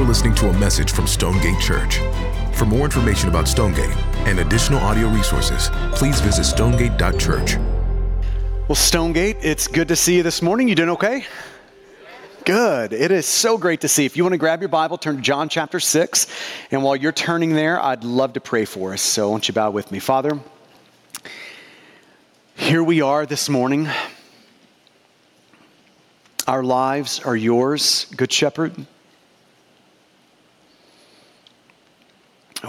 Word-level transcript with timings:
You're 0.00 0.08
listening 0.08 0.34
to 0.36 0.48
a 0.48 0.58
message 0.58 0.92
from 0.92 1.06
Stonegate 1.06 1.60
Church. 1.60 1.98
For 2.54 2.64
more 2.64 2.86
information 2.86 3.28
about 3.28 3.46
Stonegate 3.46 3.94
and 4.26 4.38
additional 4.38 4.80
audio 4.80 5.08
resources, 5.08 5.68
please 5.92 6.22
visit 6.22 6.44
stonegate.church. 6.44 7.56
Well, 8.66 8.76
Stonegate, 8.76 9.36
it's 9.42 9.68
good 9.68 9.88
to 9.88 9.96
see 9.96 10.16
you 10.16 10.22
this 10.22 10.40
morning. 10.40 10.68
You 10.68 10.74
doing 10.74 10.88
okay? 10.88 11.26
Good. 12.46 12.94
It 12.94 13.10
is 13.10 13.26
so 13.26 13.58
great 13.58 13.82
to 13.82 13.88
see. 13.88 14.06
If 14.06 14.16
you 14.16 14.24
want 14.24 14.32
to 14.32 14.38
grab 14.38 14.62
your 14.62 14.70
Bible, 14.70 14.96
turn 14.96 15.16
to 15.16 15.20
John 15.20 15.50
chapter 15.50 15.78
6. 15.78 16.26
And 16.70 16.82
while 16.82 16.96
you're 16.96 17.12
turning 17.12 17.52
there, 17.52 17.78
I'd 17.78 18.02
love 18.02 18.32
to 18.32 18.40
pray 18.40 18.64
for 18.64 18.94
us. 18.94 19.02
So, 19.02 19.28
won't 19.28 19.48
you 19.48 19.52
bow 19.52 19.70
with 19.70 19.92
me? 19.92 19.98
Father, 19.98 20.40
here 22.56 22.82
we 22.82 23.02
are 23.02 23.26
this 23.26 23.50
morning. 23.50 23.86
Our 26.48 26.64
lives 26.64 27.20
are 27.20 27.36
yours, 27.36 28.06
Good 28.16 28.32
Shepherd. 28.32 28.86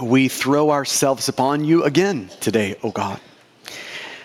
We 0.00 0.28
throw 0.28 0.70
ourselves 0.70 1.28
upon 1.28 1.64
you 1.64 1.84
again 1.84 2.30
today, 2.40 2.74
O 2.76 2.88
oh 2.88 2.90
God. 2.90 3.20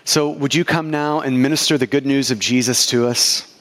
So, 0.06 0.30
would 0.30 0.56
you 0.56 0.64
come 0.64 0.90
now 0.90 1.20
and 1.20 1.42
minister 1.42 1.78
the 1.78 1.88
good 1.88 2.06
news 2.06 2.32
of 2.32 2.40
Jesus 2.40 2.86
to 2.88 3.08
us? 3.08 3.54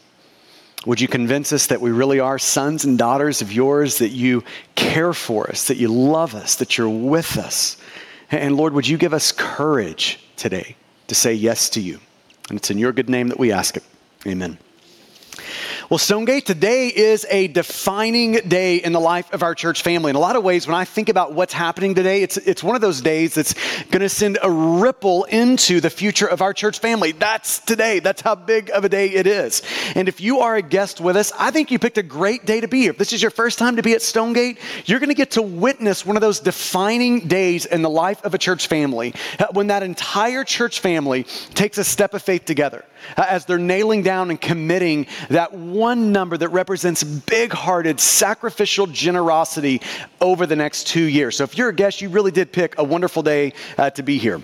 Would 0.86 1.00
you 1.00 1.08
convince 1.08 1.52
us 1.52 1.66
that 1.66 1.80
we 1.80 1.90
really 1.90 2.20
are 2.20 2.38
sons 2.38 2.84
and 2.84 2.96
daughters 2.96 3.42
of 3.42 3.52
yours, 3.52 3.98
that 3.98 4.10
you 4.10 4.44
care 4.76 5.12
for 5.12 5.50
us, 5.50 5.66
that 5.66 5.78
you 5.78 5.88
love 5.88 6.36
us, 6.36 6.54
that 6.56 6.78
you're 6.78 6.88
with 6.88 7.36
us? 7.36 7.76
And 8.30 8.56
Lord, 8.56 8.72
would 8.74 8.86
you 8.86 8.96
give 8.96 9.12
us 9.12 9.32
courage 9.32 10.20
today 10.36 10.76
to 11.08 11.16
say 11.16 11.34
yes 11.34 11.68
to 11.70 11.80
you? 11.80 11.98
And 12.48 12.58
it's 12.58 12.70
in 12.70 12.78
your 12.78 12.92
good 12.92 13.10
name 13.10 13.28
that 13.28 13.38
we 13.40 13.50
ask 13.50 13.76
it. 13.76 13.82
Amen. 14.24 14.58
Well, 15.88 15.98
Stonegate, 15.98 16.46
today 16.46 16.88
is 16.88 17.24
a 17.30 17.46
defining 17.46 18.32
day 18.32 18.78
in 18.78 18.92
the 18.92 18.98
life 18.98 19.32
of 19.32 19.44
our 19.44 19.54
church 19.54 19.82
family. 19.82 20.10
In 20.10 20.16
a 20.16 20.18
lot 20.18 20.34
of 20.34 20.42
ways, 20.42 20.66
when 20.66 20.74
I 20.74 20.84
think 20.84 21.08
about 21.08 21.32
what's 21.32 21.52
happening 21.52 21.94
today, 21.94 22.22
it's, 22.24 22.36
it's 22.38 22.60
one 22.60 22.74
of 22.74 22.80
those 22.80 23.00
days 23.00 23.34
that's 23.34 23.54
going 23.84 24.00
to 24.00 24.08
send 24.08 24.36
a 24.42 24.50
ripple 24.50 25.22
into 25.24 25.80
the 25.80 25.88
future 25.88 26.26
of 26.26 26.42
our 26.42 26.52
church 26.52 26.80
family. 26.80 27.12
That's 27.12 27.60
today. 27.60 28.00
That's 28.00 28.20
how 28.20 28.34
big 28.34 28.68
of 28.70 28.84
a 28.84 28.88
day 28.88 29.10
it 29.10 29.28
is. 29.28 29.62
And 29.94 30.08
if 30.08 30.20
you 30.20 30.40
are 30.40 30.56
a 30.56 30.62
guest 30.62 31.00
with 31.00 31.16
us, 31.16 31.30
I 31.38 31.52
think 31.52 31.70
you 31.70 31.78
picked 31.78 31.98
a 31.98 32.02
great 32.02 32.44
day 32.44 32.60
to 32.60 32.66
be 32.66 32.80
here. 32.80 32.90
If 32.90 32.98
this 32.98 33.12
is 33.12 33.22
your 33.22 33.30
first 33.30 33.56
time 33.56 33.76
to 33.76 33.82
be 33.82 33.92
at 33.94 34.02
Stonegate, 34.02 34.58
you're 34.86 34.98
going 34.98 35.10
to 35.10 35.14
get 35.14 35.30
to 35.32 35.42
witness 35.42 36.04
one 36.04 36.16
of 36.16 36.20
those 36.20 36.40
defining 36.40 37.28
days 37.28 37.64
in 37.64 37.82
the 37.82 37.90
life 37.90 38.24
of 38.24 38.34
a 38.34 38.38
church 38.38 38.66
family 38.66 39.14
uh, 39.38 39.46
when 39.52 39.68
that 39.68 39.84
entire 39.84 40.42
church 40.42 40.80
family 40.80 41.22
takes 41.54 41.78
a 41.78 41.84
step 41.84 42.12
of 42.12 42.22
faith 42.22 42.44
together 42.44 42.84
uh, 43.16 43.24
as 43.28 43.44
they're 43.44 43.58
nailing 43.58 44.02
down 44.02 44.30
and 44.30 44.40
committing 44.40 45.06
that 45.28 45.54
one 45.76 46.12
number 46.12 46.36
that 46.36 46.48
represents 46.48 47.04
big 47.04 47.52
hearted, 47.52 48.00
sacrificial 48.00 48.86
generosity 48.86 49.82
over 50.20 50.46
the 50.46 50.56
next 50.56 50.86
two 50.86 51.04
years. 51.04 51.36
So 51.36 51.44
if 51.44 51.56
you're 51.56 51.68
a 51.68 51.74
guest, 51.74 52.00
you 52.00 52.08
really 52.08 52.30
did 52.30 52.52
pick 52.52 52.78
a 52.78 52.84
wonderful 52.84 53.22
day 53.22 53.52
uh, 53.78 53.90
to 53.90 54.02
be 54.02 54.18
here. 54.18 54.40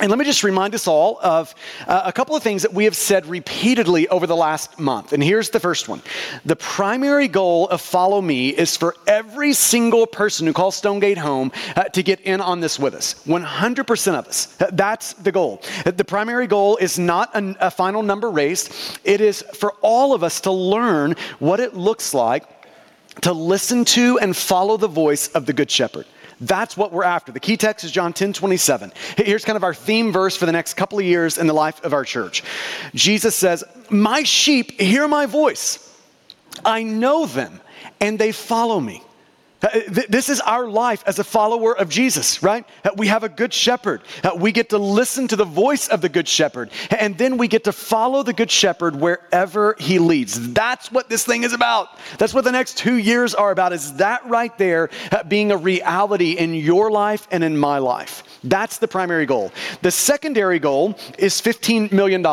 And 0.00 0.08
let 0.08 0.18
me 0.18 0.24
just 0.24 0.42
remind 0.42 0.74
us 0.74 0.86
all 0.86 1.18
of 1.22 1.54
uh, 1.86 2.02
a 2.06 2.12
couple 2.12 2.34
of 2.34 2.42
things 2.42 2.62
that 2.62 2.72
we 2.72 2.84
have 2.84 2.96
said 2.96 3.26
repeatedly 3.26 4.08
over 4.08 4.26
the 4.26 4.36
last 4.36 4.78
month. 4.78 5.12
And 5.12 5.22
here's 5.22 5.50
the 5.50 5.60
first 5.60 5.88
one 5.88 6.00
The 6.46 6.56
primary 6.56 7.28
goal 7.28 7.68
of 7.68 7.82
Follow 7.82 8.22
Me 8.22 8.48
is 8.48 8.78
for 8.78 8.96
every 9.06 9.52
single 9.52 10.06
person 10.06 10.46
who 10.46 10.54
calls 10.54 10.76
Stonegate 10.76 11.18
home 11.18 11.52
uh, 11.76 11.84
to 11.84 12.02
get 12.02 12.20
in 12.20 12.40
on 12.40 12.60
this 12.60 12.78
with 12.78 12.94
us. 12.94 13.22
100% 13.26 14.14
of 14.14 14.26
us. 14.26 14.46
That's 14.72 15.12
the 15.14 15.32
goal. 15.32 15.62
The 15.84 16.04
primary 16.04 16.46
goal 16.46 16.78
is 16.78 16.98
not 16.98 17.36
a, 17.36 17.66
a 17.66 17.70
final 17.70 18.02
number 18.02 18.30
race, 18.30 18.98
it 19.04 19.20
is 19.20 19.42
for 19.54 19.74
all 19.82 20.14
of 20.14 20.24
us 20.24 20.40
to 20.42 20.50
learn 20.50 21.14
what 21.40 21.60
it 21.60 21.74
looks 21.74 22.14
like 22.14 22.44
to 23.22 23.32
listen 23.32 23.84
to 23.84 24.18
and 24.20 24.36
follow 24.36 24.76
the 24.76 24.88
voice 24.88 25.28
of 25.28 25.44
the 25.46 25.52
Good 25.52 25.70
Shepherd. 25.70 26.06
That's 26.40 26.76
what 26.76 26.92
we're 26.92 27.04
after. 27.04 27.32
The 27.32 27.40
key 27.40 27.56
text 27.56 27.84
is 27.84 27.92
John 27.92 28.12
10 28.12 28.32
27. 28.32 28.92
Here's 29.16 29.44
kind 29.44 29.56
of 29.56 29.64
our 29.64 29.74
theme 29.74 30.12
verse 30.12 30.36
for 30.36 30.46
the 30.46 30.52
next 30.52 30.74
couple 30.74 30.98
of 30.98 31.04
years 31.04 31.38
in 31.38 31.46
the 31.46 31.52
life 31.52 31.84
of 31.84 31.92
our 31.92 32.04
church. 32.04 32.42
Jesus 32.94 33.36
says, 33.36 33.62
My 33.90 34.22
sheep 34.22 34.80
hear 34.80 35.06
my 35.06 35.26
voice. 35.26 35.86
I 36.64 36.82
know 36.82 37.26
them, 37.26 37.60
and 38.00 38.18
they 38.18 38.32
follow 38.32 38.80
me. 38.80 39.02
Uh, 39.62 39.68
this 40.08 40.28
is 40.28 40.40
our 40.40 40.66
life 40.68 41.02
as 41.06 41.18
a 41.18 41.24
follower 41.24 41.76
of 41.76 41.88
Jesus, 41.88 42.42
right? 42.42 42.64
Uh, 42.84 42.90
we 42.96 43.08
have 43.08 43.24
a 43.24 43.28
good 43.28 43.52
shepherd. 43.52 44.02
Uh, 44.24 44.30
we 44.34 44.52
get 44.52 44.70
to 44.70 44.78
listen 44.78 45.28
to 45.28 45.36
the 45.36 45.44
voice 45.44 45.88
of 45.88 46.00
the 46.00 46.08
good 46.08 46.26
shepherd, 46.26 46.70
and 46.90 47.18
then 47.18 47.36
we 47.36 47.46
get 47.46 47.64
to 47.64 47.72
follow 47.72 48.22
the 48.22 48.32
good 48.32 48.50
shepherd 48.50 48.96
wherever 48.96 49.76
he 49.78 49.98
leads. 49.98 50.52
That's 50.52 50.90
what 50.90 51.08
this 51.08 51.26
thing 51.26 51.44
is 51.44 51.52
about. 51.52 51.88
That's 52.18 52.32
what 52.32 52.44
the 52.44 52.52
next 52.52 52.78
two 52.78 52.96
years 52.96 53.34
are 53.34 53.50
about, 53.50 53.72
is 53.72 53.94
that 53.94 54.26
right 54.26 54.56
there 54.56 54.88
being 55.28 55.52
a 55.52 55.56
reality 55.56 56.32
in 56.32 56.54
your 56.54 56.90
life 56.90 57.28
and 57.30 57.44
in 57.44 57.58
my 57.58 57.78
life. 57.78 58.22
That's 58.42 58.78
the 58.78 58.88
primary 58.88 59.26
goal. 59.26 59.52
The 59.82 59.90
secondary 59.90 60.58
goal 60.58 60.96
is 61.18 61.40
$15 61.40 61.92
million, 61.92 62.24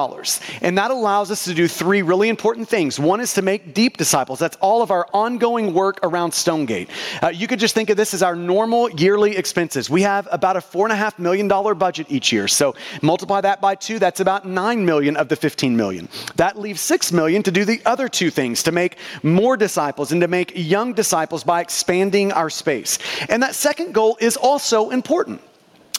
and 0.62 0.78
that 0.78 0.92
allows 0.92 1.32
us 1.32 1.44
to 1.46 1.54
do 1.54 1.68
three 1.68 2.02
really 2.02 2.30
important 2.30 2.70
things. 2.70 3.00
One 3.00 3.20
is 3.20 3.34
to 3.34 3.42
make 3.42 3.74
deep 3.74 3.98
disciples. 3.98 4.40
That's 4.40 4.58
all 4.58 4.82
of 4.82 4.92
our 4.92 5.08
ongoing 5.14 5.74
work 5.74 6.00
around 6.04 6.34
Stonegate. 6.34 6.90
Uh, 7.22 7.30
you 7.30 7.48
could 7.48 7.60
just 7.60 7.76
think 7.76 7.90
of 7.90 7.98
this 7.98 8.14
as 8.14 8.24
our 8.24 8.36
normal 8.36 8.90
yearly 8.92 9.36
expenses. 9.36 9.90
We 9.90 10.02
have 10.04 10.28
about 10.32 10.56
a 10.56 10.60
$4.5 10.60 11.20
million 11.20 11.48
budget 11.48 12.08
each 12.10 12.32
year. 12.32 12.48
So 12.48 12.76
multiply 13.02 13.42
that 13.42 13.60
by 13.60 13.76
two, 13.76 14.00
that's 14.00 14.20
about 14.20 14.48
9 14.48 14.86
million 14.86 15.18
of 15.18 15.28
the 15.28 15.36
15 15.36 15.76
million. 15.76 16.08
That 16.36 16.58
leaves 16.58 16.82
6 16.82 17.12
million 17.12 17.44
to 17.44 17.52
do 17.52 17.66
the 17.66 17.82
other 17.86 18.08
two 18.08 18.30
things, 18.30 18.64
to 18.64 18.72
make 18.72 18.98
more 19.24 19.58
disciples 19.58 20.12
and 20.12 20.22
to 20.22 20.28
make 20.28 20.54
young 20.56 20.94
disciples 20.94 21.44
by 21.44 21.62
expanding 21.62 22.32
our 22.32 22.50
space. 22.50 22.98
And 23.30 23.44
that 23.44 23.56
second 23.56 23.94
goal 23.94 24.18
is 24.22 24.38
also 24.38 24.90
important. 24.90 25.42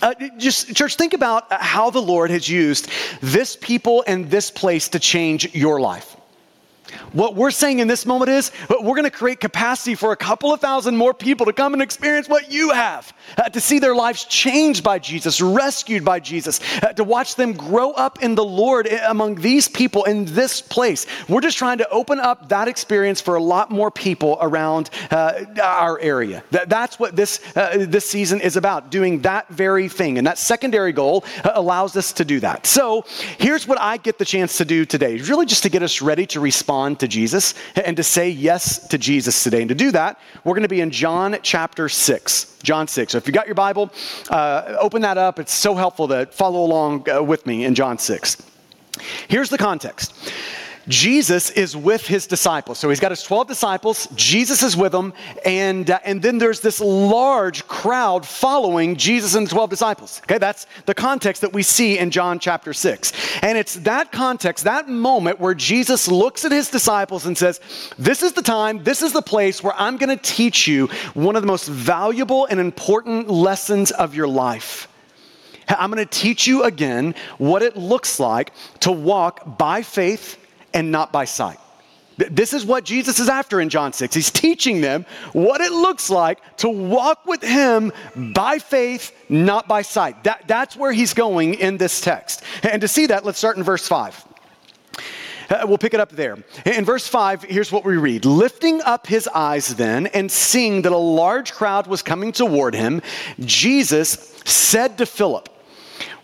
Uh, 0.00 0.14
just, 0.36 0.74
church, 0.76 0.96
think 0.96 1.12
about 1.12 1.50
how 1.52 1.90
the 1.90 2.00
Lord 2.00 2.30
has 2.30 2.48
used 2.48 2.88
this 3.20 3.56
people 3.56 4.04
and 4.06 4.30
this 4.30 4.50
place 4.50 4.88
to 4.90 4.98
change 4.98 5.54
your 5.54 5.80
life. 5.80 6.17
What 7.12 7.34
we're 7.34 7.50
saying 7.50 7.78
in 7.78 7.88
this 7.88 8.06
moment 8.06 8.30
is 8.30 8.52
we're 8.68 8.94
going 8.94 9.04
to 9.04 9.10
create 9.10 9.40
capacity 9.40 9.94
for 9.94 10.12
a 10.12 10.16
couple 10.16 10.52
of 10.52 10.60
thousand 10.60 10.96
more 10.96 11.14
people 11.14 11.46
to 11.46 11.52
come 11.52 11.72
and 11.72 11.82
experience 11.82 12.28
what 12.28 12.50
you 12.50 12.70
have, 12.70 13.12
uh, 13.36 13.48
to 13.48 13.60
see 13.60 13.78
their 13.78 13.94
lives 13.94 14.24
changed 14.24 14.84
by 14.84 14.98
Jesus, 14.98 15.40
rescued 15.40 16.04
by 16.04 16.20
Jesus, 16.20 16.60
uh, 16.82 16.92
to 16.92 17.04
watch 17.04 17.34
them 17.34 17.52
grow 17.52 17.92
up 17.92 18.22
in 18.22 18.34
the 18.34 18.44
Lord 18.44 18.86
eh, 18.86 19.00
among 19.08 19.36
these 19.36 19.68
people 19.68 20.04
in 20.04 20.24
this 20.26 20.60
place. 20.60 21.06
We're 21.28 21.40
just 21.40 21.58
trying 21.58 21.78
to 21.78 21.88
open 21.90 22.20
up 22.20 22.48
that 22.48 22.68
experience 22.68 23.20
for 23.20 23.36
a 23.36 23.42
lot 23.42 23.70
more 23.70 23.90
people 23.90 24.38
around 24.40 24.90
uh, 25.10 25.44
our 25.62 25.98
area. 26.00 26.42
That, 26.50 26.68
that's 26.68 26.98
what 26.98 27.16
this, 27.16 27.40
uh, 27.56 27.86
this 27.88 28.08
season 28.08 28.40
is 28.40 28.56
about, 28.56 28.90
doing 28.90 29.20
that 29.22 29.48
very 29.48 29.88
thing. 29.88 30.18
And 30.18 30.26
that 30.26 30.38
secondary 30.38 30.92
goal 30.92 31.24
uh, 31.44 31.52
allows 31.54 31.96
us 31.96 32.12
to 32.14 32.24
do 32.24 32.40
that. 32.40 32.66
So 32.66 33.04
here's 33.38 33.66
what 33.66 33.80
I 33.80 33.96
get 33.96 34.18
the 34.18 34.24
chance 34.24 34.58
to 34.58 34.64
do 34.64 34.84
today 34.84 35.18
really 35.18 35.46
just 35.46 35.62
to 35.62 35.68
get 35.68 35.82
us 35.82 36.00
ready 36.00 36.26
to 36.26 36.40
respond 36.40 36.77
to 36.96 37.08
Jesus 37.08 37.54
and 37.76 37.96
to 37.96 38.02
say 38.02 38.30
yes 38.30 38.86
to 38.88 38.98
Jesus 38.98 39.42
today. 39.42 39.60
And 39.60 39.68
to 39.68 39.74
do 39.74 39.90
that, 39.92 40.20
we're 40.44 40.54
going 40.54 40.62
to 40.62 40.68
be 40.68 40.80
in 40.80 40.90
John 40.90 41.36
chapter 41.42 41.88
6. 41.88 42.58
John 42.62 42.88
6. 42.88 43.12
So 43.12 43.18
if 43.18 43.26
you 43.26 43.32
got 43.32 43.46
your 43.46 43.54
Bible, 43.54 43.90
uh, 44.30 44.76
open 44.80 45.02
that 45.02 45.18
up. 45.18 45.38
It's 45.38 45.52
so 45.52 45.74
helpful 45.74 46.08
to 46.08 46.26
follow 46.26 46.64
along 46.64 47.08
uh, 47.10 47.22
with 47.22 47.46
me 47.46 47.64
in 47.64 47.74
John 47.74 47.98
6. 47.98 48.36
Here's 49.28 49.50
the 49.50 49.58
context. 49.58 50.32
Jesus 50.88 51.50
is 51.50 51.76
with 51.76 52.06
his 52.06 52.26
disciples. 52.26 52.78
So 52.78 52.88
he's 52.88 53.00
got 53.00 53.12
his 53.12 53.22
12 53.22 53.46
disciples, 53.46 54.08
Jesus 54.14 54.62
is 54.62 54.76
with 54.76 54.92
them, 54.92 55.12
and, 55.44 55.90
uh, 55.90 55.98
and 56.04 56.22
then 56.22 56.38
there's 56.38 56.60
this 56.60 56.80
large 56.80 57.66
crowd 57.68 58.26
following 58.26 58.96
Jesus 58.96 59.34
and 59.34 59.46
the 59.46 59.50
12 59.50 59.70
disciples. 59.70 60.20
Okay, 60.24 60.38
that's 60.38 60.66
the 60.86 60.94
context 60.94 61.42
that 61.42 61.52
we 61.52 61.62
see 61.62 61.98
in 61.98 62.10
John 62.10 62.38
chapter 62.38 62.72
6. 62.72 63.12
And 63.42 63.58
it's 63.58 63.74
that 63.74 64.12
context, 64.12 64.64
that 64.64 64.88
moment 64.88 65.38
where 65.38 65.54
Jesus 65.54 66.08
looks 66.08 66.44
at 66.44 66.52
his 66.52 66.70
disciples 66.70 67.26
and 67.26 67.36
says, 67.36 67.60
This 67.98 68.22
is 68.22 68.32
the 68.32 68.42
time, 68.42 68.82
this 68.82 69.02
is 69.02 69.12
the 69.12 69.22
place 69.22 69.62
where 69.62 69.74
I'm 69.76 69.96
going 69.96 70.16
to 70.16 70.22
teach 70.22 70.66
you 70.66 70.86
one 71.14 71.36
of 71.36 71.42
the 71.42 71.48
most 71.48 71.68
valuable 71.68 72.46
and 72.46 72.58
important 72.58 73.28
lessons 73.28 73.90
of 73.90 74.14
your 74.14 74.28
life. 74.28 74.88
I'm 75.68 75.90
going 75.90 76.06
to 76.06 76.18
teach 76.18 76.46
you 76.46 76.64
again 76.64 77.14
what 77.36 77.62
it 77.62 77.76
looks 77.76 78.18
like 78.18 78.52
to 78.80 78.90
walk 78.90 79.58
by 79.58 79.82
faith 79.82 80.38
and 80.74 80.90
not 80.90 81.12
by 81.12 81.24
sight. 81.24 81.58
This 82.18 82.52
is 82.52 82.66
what 82.66 82.84
Jesus 82.84 83.20
is 83.20 83.28
after 83.28 83.60
in 83.60 83.68
John 83.68 83.92
6. 83.92 84.12
He's 84.12 84.30
teaching 84.30 84.80
them 84.80 85.06
what 85.32 85.60
it 85.60 85.70
looks 85.70 86.10
like 86.10 86.40
to 86.58 86.68
walk 86.68 87.24
with 87.26 87.42
Him 87.42 87.92
by 88.34 88.58
faith, 88.58 89.12
not 89.28 89.68
by 89.68 89.82
sight. 89.82 90.24
That, 90.24 90.48
that's 90.48 90.76
where 90.76 90.90
He's 90.90 91.14
going 91.14 91.54
in 91.54 91.76
this 91.76 92.00
text. 92.00 92.42
And 92.64 92.80
to 92.82 92.88
see 92.88 93.06
that, 93.06 93.24
let's 93.24 93.38
start 93.38 93.56
in 93.56 93.62
verse 93.62 93.86
5. 93.86 94.24
Uh, 95.48 95.64
we'll 95.66 95.78
pick 95.78 95.94
it 95.94 96.00
up 96.00 96.10
there. 96.10 96.36
In 96.66 96.84
verse 96.84 97.06
5, 97.06 97.44
here's 97.44 97.72
what 97.72 97.84
we 97.84 97.96
read 97.96 98.24
Lifting 98.24 98.82
up 98.82 99.06
his 99.06 99.28
eyes 99.28 99.76
then, 99.76 100.08
and 100.08 100.30
seeing 100.30 100.82
that 100.82 100.92
a 100.92 100.96
large 100.96 101.52
crowd 101.52 101.86
was 101.86 102.02
coming 102.02 102.32
toward 102.32 102.74
him, 102.74 103.00
Jesus 103.40 104.34
said 104.44 104.98
to 104.98 105.06
Philip, 105.06 105.48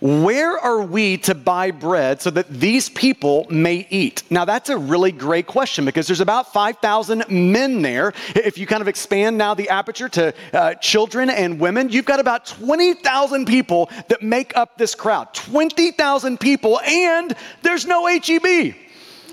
Where 0.01 0.59
are 0.59 0.83
we 0.83 1.19
to 1.19 1.35
buy 1.35 1.71
bread 1.71 2.21
so 2.21 2.31
that 2.31 2.49
these 2.49 2.89
people 2.89 3.47
may 3.51 3.87
eat? 3.91 4.23
Now, 4.31 4.45
that's 4.45 4.69
a 4.69 4.77
really 4.77 5.13
great 5.13 5.47
question 5.47 5.85
because 5.85 6.07
there's 6.07 6.21
about 6.21 6.53
5,000 6.53 7.25
men 7.29 7.83
there. 7.83 8.13
If 8.35 8.59
you 8.59 8.67
kind 8.67 8.83
of 8.83 8.89
expand 8.89 9.39
now 9.39 9.55
the 9.55 9.69
aperture 9.69 10.09
to 10.11 10.35
uh, 10.53 10.75
children 10.75 11.31
and 11.31 11.61
women, 11.61 11.89
you've 11.89 12.05
got 12.05 12.21
about 12.21 12.47
20,000 12.47 13.47
people 13.47 13.91
that 14.09 14.23
make 14.23 14.57
up 14.57 14.77
this 14.79 14.95
crowd. 14.95 15.33
20,000 15.35 16.39
people, 16.39 16.81
and 16.81 17.35
there's 17.63 17.87
no 17.87 18.07
HEB 18.07 18.75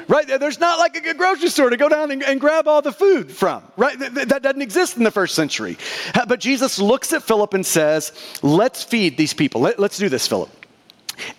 right? 0.07 0.27
There's 0.27 0.59
not 0.59 0.79
like 0.79 0.95
a 1.05 1.13
grocery 1.13 1.49
store 1.49 1.69
to 1.69 1.77
go 1.77 1.89
down 1.89 2.11
and, 2.11 2.23
and 2.23 2.39
grab 2.39 2.67
all 2.67 2.81
the 2.81 2.91
food 2.91 3.31
from, 3.31 3.63
right? 3.77 3.97
That, 3.99 4.29
that, 4.29 4.41
doesn't 4.41 4.61
exist 4.61 4.97
in 4.97 5.03
the 5.03 5.11
first 5.11 5.35
century. 5.35 5.77
But 6.27 6.39
Jesus 6.39 6.79
looks 6.79 7.13
at 7.13 7.23
Philip 7.23 7.53
and 7.53 7.65
says, 7.65 8.11
Let's 8.41 8.83
feed 8.83 9.17
these 9.17 9.33
people. 9.33 9.61
Let, 9.61 9.79
let's 9.79 9.97
do 9.97 10.09
this, 10.09 10.27
Philip. 10.27 10.49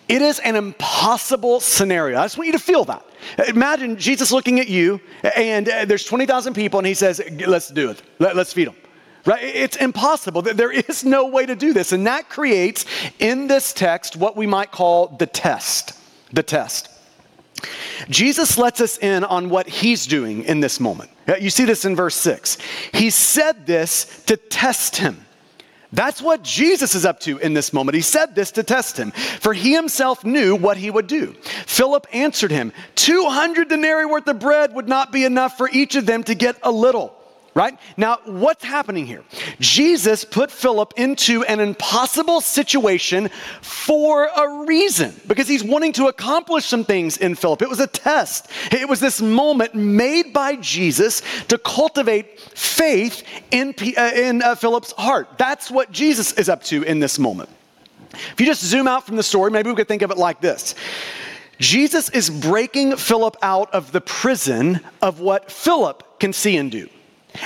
It 0.07 0.21
is 0.21 0.39
an 0.39 0.55
impossible 0.55 1.59
scenario. 1.59 2.19
I 2.19 2.23
just 2.23 2.37
want 2.37 2.47
you 2.47 2.53
to 2.53 2.59
feel 2.59 2.85
that. 2.85 3.05
Imagine 3.47 3.97
Jesus 3.97 4.31
looking 4.31 4.59
at 4.59 4.67
you, 4.67 5.01
and 5.35 5.67
uh, 5.67 5.85
there's 5.85 6.05
20,000 6.05 6.53
people, 6.53 6.79
and 6.79 6.87
he 6.87 6.93
says, 6.93 7.21
Let's 7.45 7.69
do 7.69 7.89
it. 7.89 8.01
Let, 8.19 8.35
let's 8.35 8.53
feed 8.53 8.67
them. 8.67 8.75
Right? 9.25 9.43
It's 9.43 9.77
impossible. 9.77 10.41
There 10.41 10.71
is 10.71 11.05
no 11.05 11.27
way 11.27 11.45
to 11.45 11.55
do 11.55 11.71
this. 11.71 11.93
And 11.93 12.07
that 12.07 12.29
creates 12.29 12.85
in 13.19 13.47
this 13.47 13.71
text 13.71 14.17
what 14.17 14.35
we 14.35 14.45
might 14.45 14.71
call 14.71 15.07
the 15.07 15.25
test. 15.25 15.97
The 16.33 16.43
test. 16.43 16.89
Jesus 18.09 18.57
lets 18.57 18.81
us 18.81 18.97
in 18.97 19.23
on 19.23 19.49
what 19.49 19.67
he's 19.67 20.05
doing 20.05 20.43
in 20.43 20.59
this 20.59 20.79
moment. 20.79 21.09
You 21.39 21.49
see 21.49 21.65
this 21.65 21.85
in 21.85 21.95
verse 21.95 22.15
6. 22.15 22.57
He 22.93 23.09
said 23.09 23.65
this 23.65 24.23
to 24.25 24.37
test 24.37 24.97
him. 24.97 25.25
That's 25.91 26.21
what 26.21 26.41
Jesus 26.41 26.95
is 26.95 27.05
up 27.05 27.19
to 27.21 27.37
in 27.37 27.53
this 27.53 27.71
moment. 27.71 27.93
He 27.93 28.01
said 28.01 28.33
this 28.33 28.51
to 28.53 28.63
test 28.63 28.97
him, 28.97 29.11
for 29.11 29.53
he 29.53 29.73
himself 29.73 30.25
knew 30.25 30.55
what 30.55 30.75
he 30.75 30.89
would 30.89 31.05
do. 31.05 31.33
Philip 31.67 32.07
answered 32.11 32.49
him 32.49 32.73
200 32.95 33.69
denarii 33.69 34.05
worth 34.05 34.27
of 34.27 34.39
bread 34.39 34.73
would 34.73 34.87
not 34.87 35.11
be 35.11 35.23
enough 35.23 35.55
for 35.55 35.69
each 35.71 35.95
of 35.95 36.07
them 36.07 36.23
to 36.23 36.33
get 36.33 36.57
a 36.63 36.71
little 36.71 37.15
right? 37.55 37.77
Now, 37.97 38.17
what's 38.25 38.63
happening 38.63 39.05
here? 39.05 39.23
Jesus 39.59 40.25
put 40.25 40.49
Philip 40.51 40.93
into 40.97 41.43
an 41.43 41.59
impossible 41.59 42.41
situation 42.41 43.29
for 43.61 44.25
a 44.25 44.65
reason 44.65 45.13
because 45.27 45.47
he's 45.47 45.63
wanting 45.63 45.93
to 45.93 46.07
accomplish 46.07 46.65
some 46.65 46.83
things 46.83 47.17
in 47.17 47.35
Philip. 47.35 47.61
It 47.61 47.69
was 47.69 47.79
a 47.79 47.87
test, 47.87 48.49
it 48.71 48.87
was 48.87 48.99
this 48.99 49.21
moment 49.21 49.75
made 49.75 50.33
by 50.33 50.55
Jesus 50.57 51.21
to 51.49 51.57
cultivate 51.57 52.39
faith 52.39 53.23
in, 53.51 53.75
uh, 53.97 54.11
in 54.15 54.41
uh, 54.41 54.55
Philip's 54.55 54.91
heart. 54.93 55.37
That's 55.37 55.69
what 55.69 55.91
Jesus 55.91 56.33
is 56.33 56.49
up 56.49 56.63
to 56.63 56.83
in 56.83 56.99
this 56.99 57.19
moment. 57.19 57.49
If 58.13 58.39
you 58.39 58.45
just 58.45 58.63
zoom 58.63 58.87
out 58.87 59.05
from 59.05 59.15
the 59.15 59.23
story, 59.23 59.51
maybe 59.51 59.69
we 59.69 59.75
could 59.75 59.87
think 59.87 60.03
of 60.03 60.11
it 60.11 60.17
like 60.17 60.39
this. 60.39 60.75
Jesus 61.59 62.09
is 62.09 62.29
breaking 62.29 62.97
Philip 62.97 63.37
out 63.41 63.73
of 63.73 63.91
the 63.91 64.01
prison 64.01 64.81
of 65.01 65.19
what 65.19 65.51
Philip 65.51 66.19
can 66.19 66.33
see 66.33 66.57
and 66.57 66.71
do. 66.71 66.89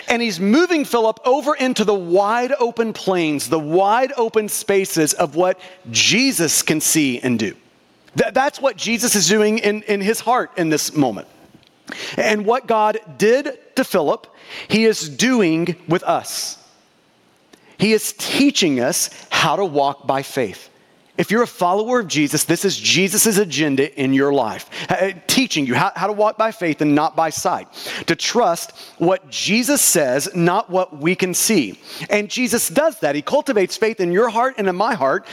And 0.08 0.22
he's 0.22 0.40
moving 0.40 0.86
Philip 0.86 1.20
over 1.26 1.56
into 1.56 1.84
the 1.84 1.94
wide 1.94 2.54
open 2.60 2.94
plains, 2.94 3.50
the 3.50 3.60
wide 3.60 4.12
open 4.18 4.50
spaces 4.50 5.14
of 5.14 5.36
what 5.36 5.60
Jesus 5.92 6.62
can 6.62 6.82
see 6.82 7.20
and 7.20 7.40
do. 7.40 7.56
Th- 8.18 8.34
that's 8.34 8.60
what 8.60 8.78
Jesus 8.78 9.16
is 9.16 9.28
doing 9.28 9.60
in, 9.60 9.84
in 9.84 10.02
his 10.02 10.20
heart 10.20 10.52
in 10.58 10.70
this 10.70 10.96
moment. 10.96 11.28
And 12.18 12.46
what 12.46 12.68
God 12.68 13.00
did 13.18 13.58
to 13.76 13.84
Philip, 13.84 14.28
he 14.68 14.86
is 14.86 15.08
doing 15.08 15.76
with 15.88 16.04
us. 16.04 16.58
He 17.78 17.94
is 17.94 18.14
teaching 18.18 18.80
us 18.80 19.10
how 19.30 19.56
to 19.56 19.66
walk 19.66 20.08
by 20.08 20.24
faith. 20.24 20.70
If 21.18 21.32
you're 21.32 21.44
a 21.44 21.48
follower 21.48 22.00
of 22.00 22.08
Jesus, 22.08 22.44
this 22.44 22.64
is 22.64 22.78
Jesus' 22.78 23.38
agenda 23.38 23.94
in 24.00 24.14
your 24.14 24.32
life, 24.32 24.70
uh, 24.90 25.12
teaching 25.26 25.66
you 25.66 25.74
how, 25.74 25.92
how 25.96 26.08
to 26.08 26.14
walk 26.14 26.38
by 26.38 26.52
faith 26.52 26.82
and 26.82 26.94
not 26.94 27.16
by 27.16 27.30
sight, 27.30 27.68
to 28.06 28.16
trust 28.16 28.72
what 28.98 29.30
Jesus 29.30 29.82
says, 29.82 30.30
not 30.36 30.70
what 30.70 30.98
we 30.98 31.16
can 31.16 31.34
see. 31.34 31.80
And 32.10 32.30
Jesus 32.30 32.70
does 32.70 33.00
that. 33.00 33.16
He 33.16 33.22
cultivates 33.22 33.78
faith 33.78 34.00
in 34.00 34.12
your 34.12 34.30
heart 34.30 34.56
and 34.58 34.68
in 34.68 34.76
my 34.76 34.94
heart 34.94 35.26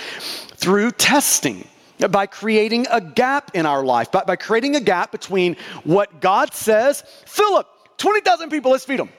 through 0.56 0.92
testing 0.92 1.68
by 2.10 2.26
creating 2.26 2.86
a 2.90 3.00
gap 3.00 3.50
in 3.54 3.66
our 3.66 3.84
life, 3.84 4.10
by, 4.10 4.24
by 4.24 4.36
creating 4.36 4.76
a 4.76 4.80
gap 4.80 5.12
between 5.12 5.56
what 5.84 6.20
God 6.20 6.52
says, 6.54 7.02
Philip, 7.26 7.68
20,000 7.98 8.50
people, 8.50 8.72
let's 8.72 8.84
feed 8.84 8.98
them 8.98 9.10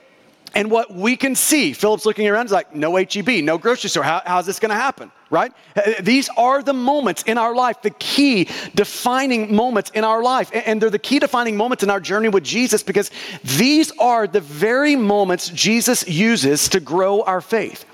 and 0.54 0.70
what 0.70 0.92
we 0.92 1.16
can 1.16 1.34
see. 1.34 1.72
Philip's 1.72 2.06
looking 2.06 2.28
around, 2.28 2.46
he's 2.46 2.52
like, 2.52 2.74
no 2.74 2.96
HEB, 2.96 3.44
no 3.44 3.58
grocery 3.58 3.90
store. 3.90 4.02
How, 4.02 4.22
how's 4.24 4.46
this 4.46 4.58
going 4.58 4.70
to 4.70 4.76
happen? 4.76 5.10
Right? 5.28 5.52
Uh, 5.74 5.94
these 6.00 6.28
are 6.36 6.62
the 6.62 6.72
moments 6.72 7.22
in 7.24 7.36
our 7.36 7.54
life, 7.54 7.82
the 7.82 7.90
key 7.90 8.48
defining 8.74 9.54
moments 9.54 9.90
in 9.90 10.04
our 10.04 10.22
life. 10.22 10.50
And 10.52 10.80
they're 10.80 10.90
the 10.90 10.98
key 10.98 11.18
defining 11.18 11.56
moments 11.56 11.82
in 11.82 11.90
our 11.90 12.00
journey 12.00 12.28
with 12.28 12.44
Jesus 12.44 12.82
because 12.82 13.10
these 13.42 13.92
are 13.98 14.26
the 14.26 14.40
very 14.40 14.96
moments 14.96 15.48
Jesus 15.48 16.06
uses 16.08 16.68
to 16.68 16.80
grow 16.80 17.22
our 17.22 17.40
faith. 17.40 17.84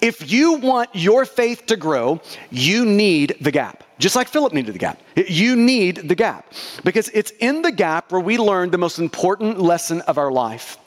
If 0.00 0.32
you 0.32 0.54
want 0.54 0.90
your 0.92 1.24
faith 1.24 1.66
to 1.66 1.76
grow, 1.76 2.20
you 2.50 2.84
need 2.84 3.36
the 3.40 3.52
gap. 3.52 3.84
Just 3.98 4.16
like 4.16 4.28
Philip 4.28 4.52
needed 4.52 4.74
the 4.74 4.78
gap. 4.78 5.00
You 5.14 5.54
need 5.54 6.08
the 6.08 6.14
gap 6.14 6.52
because 6.82 7.08
it's 7.10 7.30
in 7.38 7.62
the 7.62 7.70
gap 7.70 8.10
where 8.10 8.20
we 8.20 8.38
learn 8.38 8.70
the 8.70 8.78
most 8.78 8.98
important 8.98 9.60
lesson 9.60 10.00
of 10.02 10.18
our 10.18 10.32
life 10.32 10.78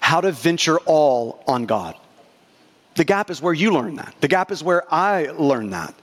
how 0.00 0.20
to 0.20 0.32
venture 0.32 0.78
all 0.80 1.42
on 1.46 1.66
God. 1.66 1.96
The 2.96 3.04
gap 3.04 3.30
is 3.30 3.40
where 3.40 3.54
you 3.54 3.72
learn 3.72 3.96
that. 3.96 4.14
The 4.20 4.28
gap 4.28 4.50
is 4.50 4.64
where 4.64 4.82
I 4.92 5.26
learn 5.26 5.70
that. 5.70 5.94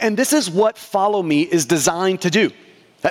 And 0.00 0.16
this 0.16 0.32
is 0.32 0.50
what 0.50 0.76
Follow 0.76 1.22
Me 1.22 1.42
is 1.42 1.66
designed 1.66 2.22
to 2.22 2.30
do. 2.30 2.50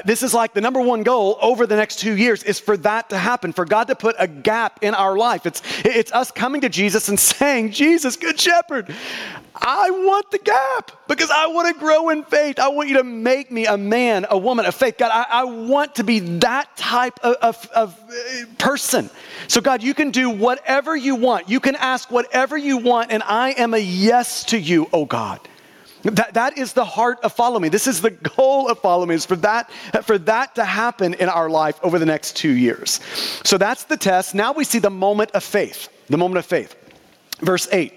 This 0.04 0.24
is 0.24 0.34
like 0.34 0.54
the 0.54 0.62
number 0.62 0.82
one 0.82 1.04
goal 1.04 1.38
over 1.42 1.66
the 1.66 1.76
next 1.76 2.00
two 2.00 2.18
years 2.18 2.44
is 2.44 2.60
for 2.60 2.76
that 2.78 3.10
to 3.12 3.18
happen, 3.18 3.54
for 3.54 3.66
God 3.66 3.86
to 3.86 3.96
put 3.96 4.16
a 4.20 4.28
gap 4.28 4.80
in 4.82 4.94
our 4.94 5.16
life. 5.18 5.46
It's, 5.46 5.62
it's 5.86 6.12
us 6.12 6.32
coming 6.32 6.62
to 6.62 6.70
Jesus 6.70 7.08
and 7.08 7.20
saying, 7.36 7.72
Jesus, 7.72 8.16
good 8.18 8.40
shepherd, 8.40 8.94
I 9.56 9.90
want 9.90 10.32
the 10.32 10.40
gap 10.40 10.92
because 11.08 11.30
I 11.30 11.48
want 11.48 11.74
to 11.74 11.80
grow 11.80 12.10
in 12.10 12.24
faith. 12.24 12.60
I 12.60 12.68
want 12.70 12.90
you 12.90 12.98
to 12.98 13.04
make 13.04 13.52
me 13.52 13.66
a 13.68 13.78
man, 13.78 14.26
a 14.30 14.38
woman 14.38 14.66
of 14.66 14.76
faith. 14.76 14.98
God, 14.98 15.12
I, 15.14 15.42
I 15.42 15.44
want 15.46 15.96
to 15.96 16.04
be 16.04 16.20
that 16.20 16.76
type 16.76 17.20
of, 17.24 17.36
of, 17.36 17.70
of 17.74 18.00
uh, 18.10 18.46
person. 18.58 19.10
So, 19.48 19.62
God, 19.62 19.82
you 19.82 19.94
can 19.94 20.12
do 20.12 20.30
whatever 20.30 20.96
you 20.96 21.16
want. 21.16 21.50
You 21.50 21.60
can 21.60 21.76
ask 21.76 22.12
whatever 22.12 22.58
you 22.58 22.78
want, 22.78 23.12
and 23.12 23.24
I 23.24 23.52
am 23.52 23.74
a 23.74 23.80
yes 23.80 24.44
to 24.46 24.60
you, 24.60 24.90
oh 24.92 25.06
God. 25.06 25.40
That, 26.06 26.36
that 26.36 26.58
is 26.58 26.74
the 26.74 26.86
heart 26.86 27.20
of 27.24 27.34
follow 27.34 27.60
me. 27.60 27.70
This 27.70 27.88
is 27.88 28.00
the 28.00 28.12
goal 28.12 28.70
of 28.70 28.80
follow 28.80 29.06
me, 29.06 29.16
is 29.16 29.26
for 29.26 29.36
that, 29.38 29.72
for 30.04 30.18
that 30.20 30.56
to 30.56 30.64
happen 30.64 31.16
in 31.16 31.30
our 31.30 31.50
life 31.50 31.80
over 31.82 31.98
the 31.98 32.06
next 32.06 32.36
two 32.36 32.52
years. 32.52 33.00
So 33.44 33.58
that's 33.58 33.86
the 33.86 33.98
test. 33.98 34.36
Now 34.36 34.54
we 34.54 34.64
see 34.66 34.80
the 34.80 34.92
moment 34.92 35.32
of 35.32 35.44
faith. 35.44 35.90
The 36.08 36.18
moment 36.18 36.38
of 36.38 36.46
faith. 36.46 36.76
Verse 37.40 37.68
8. 37.72 37.92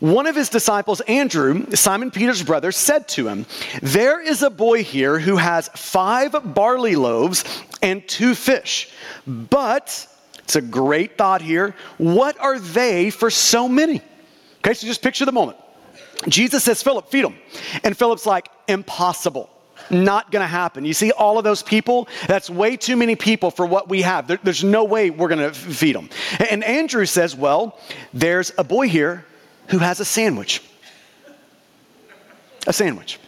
One 0.00 0.26
of 0.26 0.34
his 0.34 0.48
disciples, 0.48 1.00
Andrew, 1.02 1.66
Simon 1.74 2.10
Peter's 2.10 2.42
brother, 2.42 2.72
said 2.72 3.06
to 3.08 3.28
him, 3.28 3.46
There 3.82 4.20
is 4.20 4.42
a 4.42 4.50
boy 4.50 4.82
here 4.82 5.18
who 5.18 5.36
has 5.36 5.68
five 5.68 6.34
barley 6.54 6.96
loaves 6.96 7.44
and 7.82 8.06
two 8.08 8.34
fish. 8.34 8.90
But, 9.26 10.06
it's 10.38 10.56
a 10.56 10.62
great 10.62 11.16
thought 11.16 11.42
here, 11.42 11.74
what 11.98 12.38
are 12.40 12.58
they 12.58 13.10
for 13.10 13.30
so 13.30 13.68
many? 13.68 14.02
Okay, 14.58 14.74
so 14.74 14.86
just 14.86 15.02
picture 15.02 15.26
the 15.26 15.32
moment. 15.32 15.58
Jesus 16.28 16.64
says, 16.64 16.82
Philip, 16.82 17.08
feed 17.08 17.24
them. 17.24 17.36
And 17.82 17.96
Philip's 17.96 18.26
like, 18.26 18.48
impossible. 18.68 19.50
Not 19.90 20.30
gonna 20.30 20.46
happen. 20.46 20.84
You 20.84 20.94
see 20.94 21.12
all 21.12 21.36
of 21.36 21.44
those 21.44 21.62
people? 21.62 22.08
That's 22.26 22.48
way 22.48 22.76
too 22.76 22.96
many 22.96 23.16
people 23.16 23.50
for 23.50 23.66
what 23.66 23.88
we 23.88 24.02
have. 24.02 24.26
There, 24.26 24.38
there's 24.42 24.64
no 24.64 24.84
way 24.84 25.10
we're 25.10 25.28
gonna 25.28 25.52
feed 25.52 25.94
them. 25.94 26.08
And 26.48 26.64
Andrew 26.64 27.04
says, 27.04 27.36
Well, 27.36 27.78
there's 28.12 28.52
a 28.56 28.64
boy 28.64 28.88
here 28.88 29.26
who 29.68 29.78
has 29.78 30.00
a 30.00 30.04
sandwich. 30.04 30.62
A 32.66 32.72
sandwich. 32.72 33.18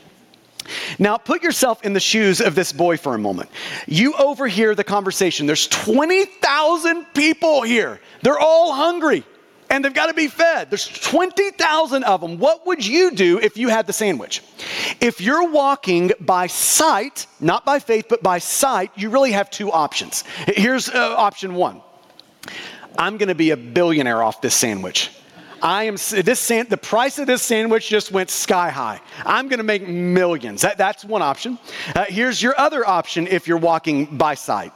Now, 0.98 1.16
put 1.16 1.42
yourself 1.42 1.84
in 1.84 1.92
the 1.92 2.00
shoes 2.00 2.40
of 2.40 2.54
this 2.54 2.72
boy 2.72 2.96
for 2.96 3.14
a 3.14 3.18
moment. 3.18 3.50
You 3.86 4.14
overhear 4.14 4.74
the 4.74 4.82
conversation. 4.82 5.46
There's 5.46 5.68
20,000 5.68 7.06
people 7.14 7.62
here. 7.62 8.00
They're 8.22 8.38
all 8.38 8.72
hungry 8.72 9.24
and 9.70 9.84
they've 9.84 9.94
got 9.94 10.06
to 10.06 10.14
be 10.14 10.28
fed. 10.28 10.70
There's 10.70 10.86
20,000 10.86 12.04
of 12.04 12.20
them. 12.20 12.38
What 12.38 12.66
would 12.66 12.86
you 12.86 13.10
do 13.10 13.38
if 13.38 13.56
you 13.56 13.68
had 13.68 13.86
the 13.86 13.92
sandwich? 13.92 14.42
If 15.00 15.20
you're 15.20 15.50
walking 15.50 16.12
by 16.20 16.46
sight, 16.46 17.26
not 17.40 17.64
by 17.64 17.78
faith, 17.78 18.06
but 18.08 18.22
by 18.22 18.38
sight, 18.38 18.92
you 18.96 19.10
really 19.10 19.32
have 19.32 19.50
two 19.50 19.70
options. 19.72 20.24
Here's 20.46 20.88
uh, 20.88 21.14
option 21.16 21.54
one 21.54 21.82
I'm 22.98 23.18
going 23.18 23.28
to 23.28 23.34
be 23.34 23.50
a 23.50 23.56
billionaire 23.56 24.22
off 24.22 24.40
this 24.40 24.54
sandwich. 24.54 25.10
I 25.62 25.84
am 25.84 25.94
this 25.94 26.38
sand, 26.38 26.68
the 26.68 26.76
price 26.76 27.18
of 27.18 27.26
this 27.26 27.42
sandwich 27.42 27.88
just 27.88 28.12
went 28.12 28.30
sky 28.30 28.68
high. 28.68 29.00
I'm 29.24 29.48
going 29.48 29.58
to 29.58 29.64
make 29.64 29.88
millions. 29.88 30.62
That, 30.62 30.76
that's 30.76 31.04
one 31.04 31.22
option. 31.22 31.58
Uh, 31.94 32.04
here's 32.08 32.42
your 32.42 32.58
other 32.60 32.86
option 32.86 33.26
if 33.26 33.48
you're 33.48 33.56
walking 33.56 34.18
by 34.18 34.34
sight. 34.34 34.72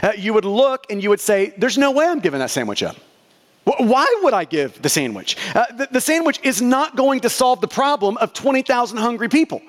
Uh, 0.00 0.12
you 0.16 0.32
would 0.32 0.44
look 0.44 0.86
and 0.90 1.02
you 1.02 1.10
would 1.10 1.20
say, 1.20 1.52
"There's 1.58 1.76
no 1.76 1.90
way 1.90 2.06
I'm 2.06 2.20
giving 2.20 2.38
that 2.38 2.50
sandwich 2.50 2.82
up." 2.82 2.96
Why 3.64 4.06
would 4.22 4.34
I 4.34 4.44
give 4.44 4.82
the 4.82 4.88
sandwich? 4.88 5.36
Uh, 5.54 5.66
the, 5.72 5.88
the 5.92 6.00
sandwich 6.00 6.40
is 6.42 6.60
not 6.60 6.96
going 6.96 7.20
to 7.20 7.30
solve 7.30 7.60
the 7.60 7.68
problem 7.68 8.16
of 8.16 8.32
20,000 8.32 8.98
hungry 8.98 9.28
people. 9.28 9.62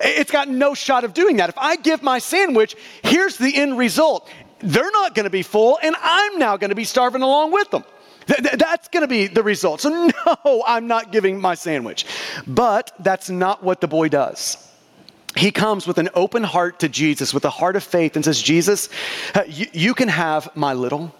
It's 0.00 0.30
got 0.30 0.48
no 0.48 0.74
shot 0.74 1.04
of 1.04 1.14
doing 1.14 1.36
that. 1.36 1.48
If 1.48 1.56
I 1.56 1.76
give 1.76 2.02
my 2.02 2.18
sandwich, 2.18 2.76
here's 3.02 3.36
the 3.36 3.54
end 3.54 3.78
result 3.78 4.28
they're 4.60 4.90
not 4.90 5.14
going 5.14 5.24
to 5.24 5.30
be 5.30 5.42
full, 5.42 5.78
and 5.82 5.94
I'm 6.00 6.38
now 6.38 6.56
going 6.56 6.70
to 6.70 6.74
be 6.74 6.84
starving 6.84 7.22
along 7.22 7.52
with 7.52 7.70
them. 7.70 7.84
that's 8.54 8.88
going 8.88 9.02
to 9.02 9.08
be 9.08 9.26
the 9.26 9.42
result. 9.42 9.82
So, 9.82 10.10
no, 10.26 10.64
I'm 10.66 10.86
not 10.86 11.12
giving 11.12 11.40
my 11.40 11.54
sandwich. 11.54 12.06
But 12.46 12.92
that's 12.98 13.28
not 13.28 13.62
what 13.62 13.80
the 13.80 13.86
boy 13.86 14.08
does. 14.08 14.56
He 15.36 15.50
comes 15.50 15.86
with 15.86 15.98
an 15.98 16.08
open 16.14 16.42
heart 16.42 16.80
to 16.80 16.88
Jesus, 16.88 17.34
with 17.34 17.44
a 17.44 17.50
heart 17.50 17.76
of 17.76 17.84
faith, 17.84 18.16
and 18.16 18.24
says, 18.24 18.40
Jesus, 18.40 18.88
uh, 19.34 19.42
you, 19.46 19.66
you 19.72 19.94
can 19.94 20.08
have 20.08 20.48
my 20.56 20.72
little. 20.72 21.14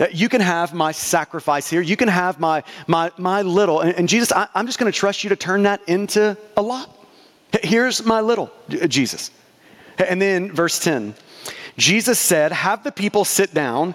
Uh, 0.00 0.06
you 0.10 0.28
can 0.28 0.40
have 0.40 0.74
my 0.74 0.92
sacrifice 0.92 1.68
here. 1.68 1.80
You 1.80 1.96
can 1.96 2.08
have 2.08 2.40
my, 2.40 2.62
my, 2.86 3.10
my 3.18 3.42
little. 3.42 3.80
And, 3.80 3.94
and 3.94 4.08
Jesus, 4.08 4.32
I, 4.32 4.48
I'm 4.54 4.66
just 4.66 4.78
going 4.78 4.90
to 4.90 4.98
trust 4.98 5.22
you 5.22 5.30
to 5.30 5.36
turn 5.36 5.64
that 5.64 5.80
into 5.86 6.36
a 6.56 6.62
lot. 6.62 6.98
Here's 7.62 8.04
my 8.04 8.20
little, 8.20 8.50
Jesus. 8.68 9.30
And 9.98 10.20
then 10.20 10.52
verse 10.52 10.78
10 10.78 11.14
Jesus 11.76 12.18
said, 12.18 12.52
Have 12.52 12.84
the 12.84 12.92
people 12.92 13.24
sit 13.24 13.54
down. 13.54 13.94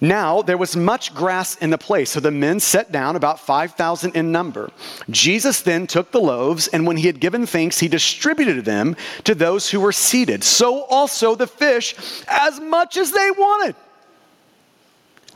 Now 0.00 0.42
there 0.42 0.58
was 0.58 0.76
much 0.76 1.14
grass 1.14 1.56
in 1.56 1.70
the 1.70 1.78
place, 1.78 2.10
so 2.10 2.20
the 2.20 2.30
men 2.30 2.60
sat 2.60 2.92
down, 2.92 3.16
about 3.16 3.40
5,000 3.40 4.14
in 4.14 4.30
number. 4.30 4.70
Jesus 5.08 5.62
then 5.62 5.86
took 5.86 6.12
the 6.12 6.20
loaves, 6.20 6.68
and 6.68 6.86
when 6.86 6.98
he 6.98 7.06
had 7.06 7.18
given 7.18 7.46
thanks, 7.46 7.78
he 7.78 7.88
distributed 7.88 8.66
them 8.66 8.94
to 9.24 9.34
those 9.34 9.70
who 9.70 9.80
were 9.80 9.92
seated. 9.92 10.44
So 10.44 10.82
also 10.84 11.34
the 11.34 11.46
fish, 11.46 11.94
as 12.28 12.60
much 12.60 12.98
as 12.98 13.10
they 13.10 13.30
wanted. 13.30 13.74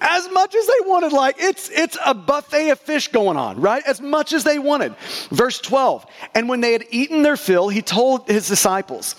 As 0.01 0.31
much 0.31 0.55
as 0.55 0.67
they 0.67 0.87
wanted, 0.87 1.13
like 1.13 1.37
it's 1.39 1.69
it's 1.69 1.99
a 2.05 2.15
buffet 2.15 2.71
of 2.71 2.81
fish 2.81 3.09
going 3.09 3.37
on, 3.37 3.61
right? 3.61 3.83
As 3.87 4.01
much 4.01 4.33
as 4.33 4.45
they 4.45 4.59
wanted. 4.59 4.95
Verse 5.31 5.61
12. 5.61 6.07
And 6.35 6.49
when 6.49 6.61
they 6.61 6.73
had 6.73 6.85
eaten 6.91 7.23
their 7.23 7.37
fill, 7.37 7.69
he 7.69 7.83
told 7.83 8.27
his 8.27 8.49
disciples, 8.49 9.15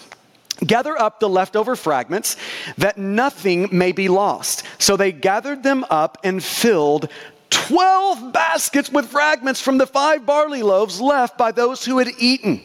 Gather 0.65 0.99
up 0.99 1.19
the 1.19 1.29
leftover 1.29 1.75
fragments 1.75 2.37
that 2.77 2.97
nothing 2.97 3.69
may 3.71 3.91
be 3.91 4.07
lost. 4.07 4.63
So 4.77 4.95
they 4.95 5.11
gathered 5.11 5.63
them 5.63 5.85
up 5.89 6.19
and 6.23 6.43
filled 6.43 7.09
12 7.49 8.31
baskets 8.31 8.91
with 8.91 9.07
fragments 9.07 9.61
from 9.61 9.77
the 9.77 9.87
five 9.87 10.25
barley 10.25 10.61
loaves 10.61 11.01
left 11.01 11.37
by 11.37 11.51
those 11.51 11.83
who 11.83 11.97
had 11.97 12.09
eaten. 12.17 12.61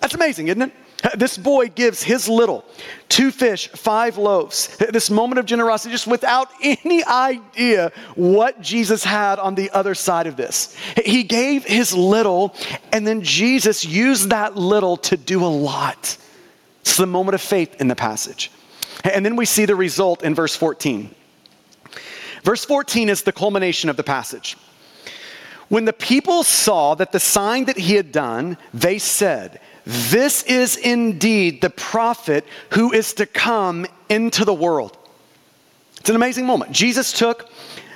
That's 0.00 0.14
amazing, 0.14 0.48
isn't 0.48 0.62
it? 0.62 0.72
This 1.16 1.38
boy 1.38 1.68
gives 1.68 2.02
his 2.02 2.28
little, 2.28 2.64
two 3.08 3.30
fish, 3.30 3.68
five 3.68 4.18
loaves. 4.18 4.76
This 4.76 5.10
moment 5.10 5.38
of 5.38 5.46
generosity, 5.46 5.92
just 5.92 6.06
without 6.06 6.48
any 6.62 7.04
idea 7.04 7.92
what 8.16 8.60
Jesus 8.60 9.02
had 9.02 9.38
on 9.38 9.54
the 9.54 9.70
other 9.70 9.94
side 9.94 10.26
of 10.26 10.36
this. 10.36 10.76
He 11.04 11.22
gave 11.22 11.64
his 11.64 11.94
little, 11.94 12.54
and 12.92 13.06
then 13.06 13.22
Jesus 13.22 13.84
used 13.84 14.30
that 14.30 14.56
little 14.56 14.96
to 14.98 15.16
do 15.16 15.44
a 15.44 15.48
lot. 15.48 16.18
It's 16.82 16.96
the 16.96 17.06
moment 17.06 17.34
of 17.34 17.40
faith 17.40 17.80
in 17.80 17.88
the 17.88 17.96
passage. 17.96 18.50
And 19.04 19.24
then 19.24 19.36
we 19.36 19.46
see 19.46 19.64
the 19.64 19.76
result 19.76 20.22
in 20.22 20.34
verse 20.34 20.54
14. 20.54 21.14
Verse 22.42 22.64
14 22.64 23.08
is 23.08 23.22
the 23.22 23.32
culmination 23.32 23.88
of 23.90 23.96
the 23.96 24.02
passage. 24.02 24.56
When 25.68 25.84
the 25.84 25.92
people 25.92 26.42
saw 26.42 26.96
that 26.96 27.12
the 27.12 27.20
sign 27.20 27.66
that 27.66 27.78
he 27.78 27.94
had 27.94 28.10
done, 28.10 28.58
they 28.74 28.98
said, 28.98 29.60
This 29.90 30.44
is 30.44 30.76
indeed 30.76 31.60
the 31.60 31.70
prophet 31.70 32.46
who 32.70 32.92
is 32.92 33.14
to 33.14 33.26
come 33.26 33.86
into 34.08 34.44
the 34.44 34.54
world. 34.54 34.96
It's 35.98 36.08
an 36.08 36.14
amazing 36.14 36.46
moment. 36.46 36.70
Jesus 36.70 37.12
took 37.12 37.50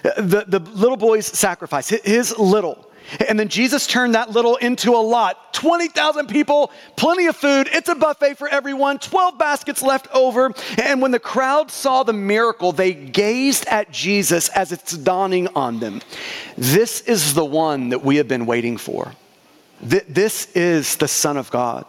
uh, 0.05 0.11
the, 0.17 0.45
the 0.49 0.59
little 0.59 0.97
boy's 0.97 1.27
sacrifice, 1.27 1.91
his 1.91 2.37
little, 2.37 2.91
and 3.29 3.39
then 3.39 3.49
Jesus 3.49 3.87
turned 3.87 4.17
that 4.17 4.31
little 4.31 4.57
into 4.57 4.91
a 4.91 4.99
lot 4.99 5.55
20,000 5.55 6.27
people, 6.27 6.73
plenty 6.97 7.27
of 7.27 7.37
food. 7.37 7.69
It's 7.73 7.89
a 7.89 7.95
buffet 7.95 8.35
for 8.35 8.49
everyone, 8.49 8.99
12 8.99 9.39
baskets 9.39 9.81
left 9.81 10.09
over. 10.13 10.53
And 10.83 11.01
when 11.01 11.13
the 11.13 11.21
crowd 11.21 11.71
saw 11.71 12.03
the 12.03 12.13
miracle, 12.13 12.73
they 12.73 12.93
gazed 12.93 13.67
at 13.67 13.93
Jesus 13.93 14.49
as 14.49 14.73
it's 14.73 14.97
dawning 14.97 15.47
on 15.55 15.79
them. 15.79 16.03
This 16.59 17.03
is 17.03 17.35
the 17.35 17.45
one 17.45 17.91
that 17.91 18.05
we 18.05 18.17
have 18.17 18.27
been 18.27 18.47
waiting 18.47 18.79
for. 18.79 19.13
This 19.85 20.51
is 20.53 20.97
the 20.97 21.09
Son 21.09 21.37
of 21.37 21.51
God. 21.51 21.85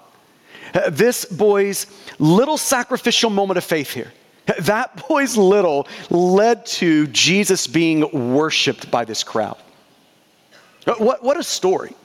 This 0.90 1.24
boy's 1.26 1.88
little 2.20 2.58
sacrificial 2.58 3.30
moment 3.30 3.58
of 3.58 3.64
faith 3.64 3.92
here. 3.92 4.12
That 4.60 5.08
boy's 5.08 5.38
little 5.38 5.88
led 6.10 6.66
to 6.68 7.08
Jesus 7.08 7.66
being 7.66 8.34
worshiped 8.34 8.92
by 8.92 9.06
this 9.06 9.24
crowd. 9.24 9.58
What, 10.86 11.24
what 11.24 11.38
a 11.38 11.44
story. 11.44 11.96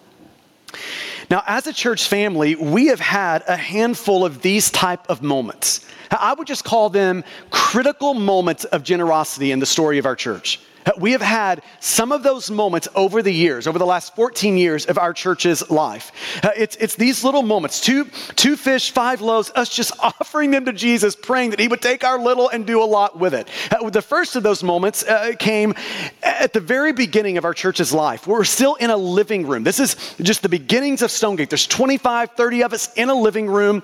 Now, 1.31 1.43
as 1.47 1.67
a 1.67 1.73
church 1.73 2.09
family, 2.09 2.55
we 2.55 2.87
have 2.87 3.01
had 3.01 3.45
a 3.47 3.57
handful 3.57 4.25
of 4.25 4.43
these 4.43 4.71
type 4.71 5.09
of 5.09 5.23
moments. 5.23 5.87
I 6.11 6.35
would 6.35 6.47
just 6.47 6.65
call 6.65 6.91
them 6.91 7.23
critical 7.51 8.15
moments 8.15 8.65
of 8.65 8.83
generosity 8.83 9.53
in 9.53 9.59
the 9.59 9.67
story 9.67 9.99
of 9.99 10.07
our 10.07 10.17
church. 10.17 10.61
We 10.99 11.13
have 11.13 11.23
had 11.23 11.63
some 11.81 12.13
of 12.13 12.23
those 12.23 12.51
moments 12.51 12.89
over 12.95 13.23
the 13.23 13.33
years, 13.33 13.67
over 13.67 13.79
the 13.79 13.87
last 13.87 14.15
14 14.17 14.57
years 14.57 14.87
of 14.87 14.99
our 14.99 15.13
church's 15.13 15.71
life. 15.71 16.13
Uh, 16.43 16.51
it's, 16.57 16.77
it's 16.77 16.97
these 16.97 17.23
little 17.25 17.43
moments 17.43 17.81
two, 17.81 18.07
two 18.37 18.57
fish, 18.57 18.91
five 18.91 19.21
loaves, 19.21 19.51
us 19.55 19.69
just 19.69 19.93
offering 20.03 20.51
them 20.51 20.65
to 20.65 20.73
Jesus, 20.73 21.15
praying 21.17 21.51
that 21.51 21.61
He 21.61 21.69
would 21.69 21.83
take 21.83 22.05
our 22.05 22.19
little 22.19 22.49
and 22.49 22.67
do 22.67 22.83
a 22.83 22.85
lot 22.85 23.19
with 23.19 23.35
it. 23.35 23.49
Uh, 23.71 23.89
the 23.91 24.03
first 24.03 24.37
of 24.37 24.43
those 24.43 24.63
moments 24.63 25.03
uh, 25.03 25.33
came 25.39 25.75
at 26.23 26.53
the 26.53 26.61
very 26.61 26.93
beginning 26.93 27.39
of 27.39 27.45
our 27.45 27.55
church's 27.55 27.93
life. 27.93 28.27
We're 28.27 28.45
still 28.45 28.75
in 28.77 28.91
a 28.91 28.97
living 28.97 29.47
room. 29.47 29.65
This 29.65 29.81
is 29.81 29.97
just 30.21 30.43
the 30.43 30.49
beginnings 30.49 31.03
of 31.03 31.11
Stonegate. 31.11 31.51
There's 31.51 31.67
25, 31.67 32.33
30 32.33 32.63
of 32.63 32.73
us 32.73 32.93
in 32.95 33.09
a 33.09 33.15
living 33.15 33.47
room. 33.47 33.83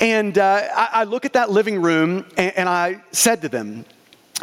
And 0.00 0.36
uh, 0.38 0.68
I, 0.74 0.88
I, 0.92 1.04
look 1.04 1.24
at 1.24 1.34
that 1.34 1.50
living 1.50 1.80
room 1.80 2.26
and, 2.36 2.56
and 2.56 2.68
I 2.68 3.02
said 3.12 3.42
to 3.42 3.48
them, 3.48 3.84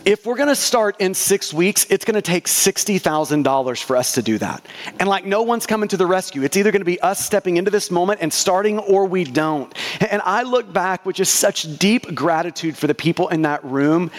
if 0.06 0.26
we're 0.26 0.36
gonna 0.36 0.56
start 0.56 1.00
in 1.00 1.14
six 1.14 1.54
weeks, 1.54 1.86
it's 1.90 2.04
gonna 2.04 2.22
take 2.22 2.48
$60,000 2.48 3.84
for 3.84 3.96
us 3.96 4.14
to 4.14 4.22
do 4.22 4.38
that. 4.40 4.66
And 5.00 5.08
like 5.08 5.26
no 5.26 5.44
one's 5.44 5.66
coming 5.66 5.88
to 5.90 5.98
the 5.98 6.06
rescue. 6.06 6.44
It's 6.44 6.58
either 6.58 6.72
gonna 6.72 6.84
be 6.84 7.00
us 7.02 7.24
stepping 7.24 7.58
into 7.58 7.72
this 7.72 7.90
moment 7.92 8.20
and 8.22 8.34
starting 8.34 8.80
or 8.80 9.06
we 9.06 9.24
don't. 9.24 9.74
And 10.02 10.22
I 10.26 10.44
look 10.44 10.72
back 10.72 11.06
with 11.06 11.16
just 11.16 11.36
such 11.36 11.78
deep 11.78 12.14
gratitude 12.14 12.78
for 12.78 12.88
the 12.88 12.96
people 12.96 13.30
in 13.30 13.44
that 13.44 13.64
room. 13.64 14.12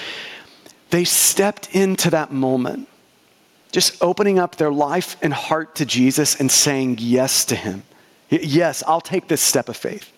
They 0.90 1.04
stepped 1.04 1.74
into 1.74 2.10
that 2.10 2.32
moment, 2.32 2.88
just 3.72 4.00
opening 4.00 4.38
up 4.38 4.56
their 4.56 4.72
life 4.72 5.16
and 5.22 5.34
heart 5.34 5.74
to 5.76 5.84
Jesus 5.84 6.36
and 6.38 6.50
saying 6.50 6.98
yes 7.00 7.44
to 7.46 7.56
Him. 7.56 7.82
Yes, 8.30 8.82
I'll 8.86 9.00
take 9.00 9.28
this 9.28 9.40
step 9.40 9.68
of 9.68 9.76
faith. 9.76 10.13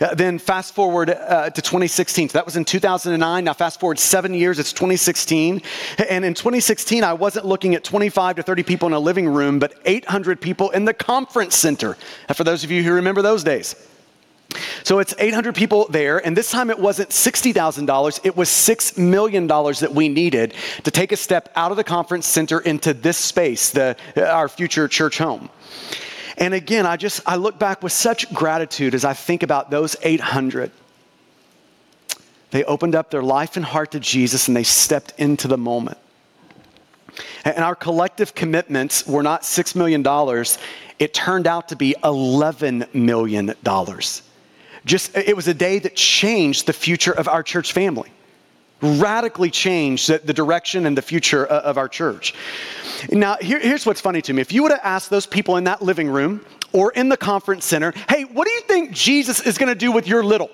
Uh, 0.00 0.14
then 0.14 0.38
fast 0.38 0.74
forward 0.74 1.10
uh, 1.10 1.50
to 1.50 1.60
2016. 1.60 2.30
So 2.30 2.38
that 2.38 2.46
was 2.46 2.56
in 2.56 2.64
2009. 2.64 3.44
Now 3.44 3.52
fast 3.52 3.80
forward 3.80 3.98
seven 3.98 4.32
years, 4.32 4.58
it's 4.58 4.72
2016. 4.72 5.60
And 6.08 6.24
in 6.24 6.34
2016, 6.34 7.04
I 7.04 7.12
wasn't 7.12 7.44
looking 7.44 7.74
at 7.74 7.84
25 7.84 8.36
to 8.36 8.42
30 8.42 8.62
people 8.62 8.88
in 8.88 8.94
a 8.94 8.98
living 8.98 9.28
room, 9.28 9.58
but 9.58 9.74
800 9.84 10.40
people 10.40 10.70
in 10.70 10.84
the 10.84 10.94
conference 10.94 11.56
center. 11.56 11.96
Uh, 12.28 12.34
for 12.34 12.44
those 12.44 12.64
of 12.64 12.70
you 12.70 12.82
who 12.82 12.92
remember 12.92 13.22
those 13.22 13.44
days. 13.44 13.74
So 14.82 14.98
it's 14.98 15.14
800 15.18 15.54
people 15.54 15.86
there, 15.90 16.24
and 16.24 16.36
this 16.36 16.50
time 16.50 16.70
it 16.70 16.78
wasn't 16.78 17.10
$60,000, 17.10 18.20
it 18.24 18.36
was 18.36 18.48
$6 18.48 18.98
million 18.98 19.46
that 19.46 19.92
we 19.94 20.08
needed 20.08 20.54
to 20.82 20.90
take 20.90 21.12
a 21.12 21.16
step 21.16 21.52
out 21.54 21.70
of 21.70 21.76
the 21.76 21.84
conference 21.84 22.26
center 22.26 22.60
into 22.60 22.92
this 22.92 23.16
space, 23.16 23.70
the, 23.70 23.96
our 24.16 24.48
future 24.48 24.88
church 24.88 25.18
home. 25.18 25.50
And 26.40 26.54
again, 26.54 26.86
I 26.86 26.96
just 26.96 27.20
I 27.26 27.36
look 27.36 27.58
back 27.58 27.82
with 27.82 27.92
such 27.92 28.32
gratitude 28.32 28.94
as 28.94 29.04
I 29.04 29.12
think 29.12 29.42
about 29.42 29.70
those 29.70 29.94
800. 30.02 30.72
They 32.50 32.64
opened 32.64 32.94
up 32.94 33.10
their 33.10 33.22
life 33.22 33.56
and 33.56 33.64
heart 33.64 33.92
to 33.92 34.00
Jesus 34.00 34.48
and 34.48 34.56
they 34.56 34.64
stepped 34.64 35.12
into 35.18 35.46
the 35.46 35.58
moment. 35.58 35.98
And 37.44 37.58
our 37.58 37.74
collective 37.74 38.34
commitments 38.34 39.06
were 39.06 39.22
not 39.22 39.42
$6 39.42 39.76
million, 39.76 40.04
it 40.98 41.12
turned 41.12 41.46
out 41.46 41.68
to 41.68 41.76
be 41.76 41.94
$11 42.02 42.94
million. 42.94 43.54
Just, 44.84 45.16
it 45.16 45.36
was 45.36 45.48
a 45.48 45.54
day 45.54 45.78
that 45.78 45.94
changed 45.94 46.66
the 46.66 46.72
future 46.72 47.12
of 47.12 47.28
our 47.28 47.42
church 47.42 47.72
family 47.72 48.10
radically 48.82 49.50
changed 49.50 50.08
the, 50.08 50.32
direction 50.32 50.86
and 50.86 50.96
the 50.96 51.02
future 51.02 51.46
of, 51.46 51.64
of 51.64 51.78
our 51.78 51.88
church. 51.88 52.34
Now, 53.10 53.36
here, 53.40 53.58
here's 53.58 53.86
what's 53.86 54.00
funny 54.00 54.22
to 54.22 54.32
me. 54.32 54.40
If 54.40 54.52
you 54.52 54.62
would 54.62 54.72
have 54.72 54.80
asked 54.82 55.10
those 55.10 55.26
people 55.26 55.56
in 55.56 55.64
that 55.64 55.82
living 55.82 56.08
room 56.08 56.44
or 56.72 56.92
in 56.92 57.08
the 57.08 57.16
conference 57.16 57.64
center, 57.64 57.92
hey, 58.08 58.24
what 58.24 58.46
do 58.46 58.52
you 58.52 58.60
think 58.62 58.92
Jesus 58.92 59.40
is 59.40 59.58
going 59.58 59.68
to 59.68 59.74
do 59.74 59.92
with 59.92 60.06
your 60.06 60.22
little? 60.22 60.50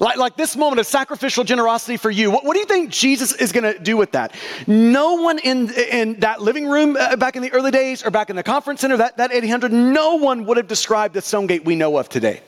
Like, 0.00 0.16
like 0.16 0.36
this 0.36 0.56
moment 0.56 0.80
of 0.80 0.86
sacrificial 0.86 1.44
generosity 1.44 1.96
for 1.96 2.10
you, 2.10 2.30
what, 2.30 2.44
what 2.44 2.54
do 2.54 2.60
you 2.60 2.66
think 2.66 2.90
Jesus 2.90 3.32
is 3.34 3.52
going 3.52 3.64
to 3.72 3.78
do 3.78 3.96
with 3.96 4.12
that? 4.12 4.34
No 4.66 5.14
one 5.14 5.38
in, 5.38 5.72
in 5.72 6.18
that 6.20 6.42
living 6.42 6.66
room 6.66 6.96
uh, 6.98 7.14
back 7.16 7.36
in 7.36 7.42
the 7.42 7.52
early 7.52 7.70
days 7.70 8.04
or 8.04 8.10
back 8.10 8.28
in 8.28 8.36
the 8.36 8.42
conference 8.42 8.80
center, 8.80 8.96
that, 8.96 9.16
that 9.18 9.32
800, 9.32 9.72
no 9.72 10.16
one 10.16 10.46
would 10.46 10.56
have 10.56 10.66
described 10.66 11.14
the 11.14 11.22
Stonegate 11.22 11.64
we 11.64 11.76
know 11.76 11.96
of 11.96 12.08
today. 12.08 12.42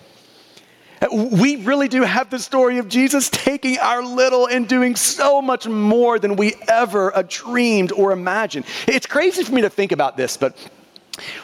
We 1.12 1.56
really 1.56 1.88
do 1.88 2.02
have 2.02 2.30
the 2.30 2.38
story 2.38 2.78
of 2.78 2.88
Jesus 2.88 3.28
taking 3.28 3.78
our 3.78 4.02
little 4.02 4.46
and 4.46 4.66
doing 4.66 4.96
so 4.96 5.42
much 5.42 5.66
more 5.66 6.18
than 6.18 6.36
we 6.36 6.54
ever 6.68 7.14
uh, 7.14 7.22
dreamed 7.28 7.92
or 7.92 8.12
imagined. 8.12 8.64
It's 8.88 9.06
crazy 9.06 9.44
for 9.44 9.52
me 9.52 9.60
to 9.62 9.70
think 9.70 9.92
about 9.92 10.16
this, 10.16 10.36
but 10.36 10.56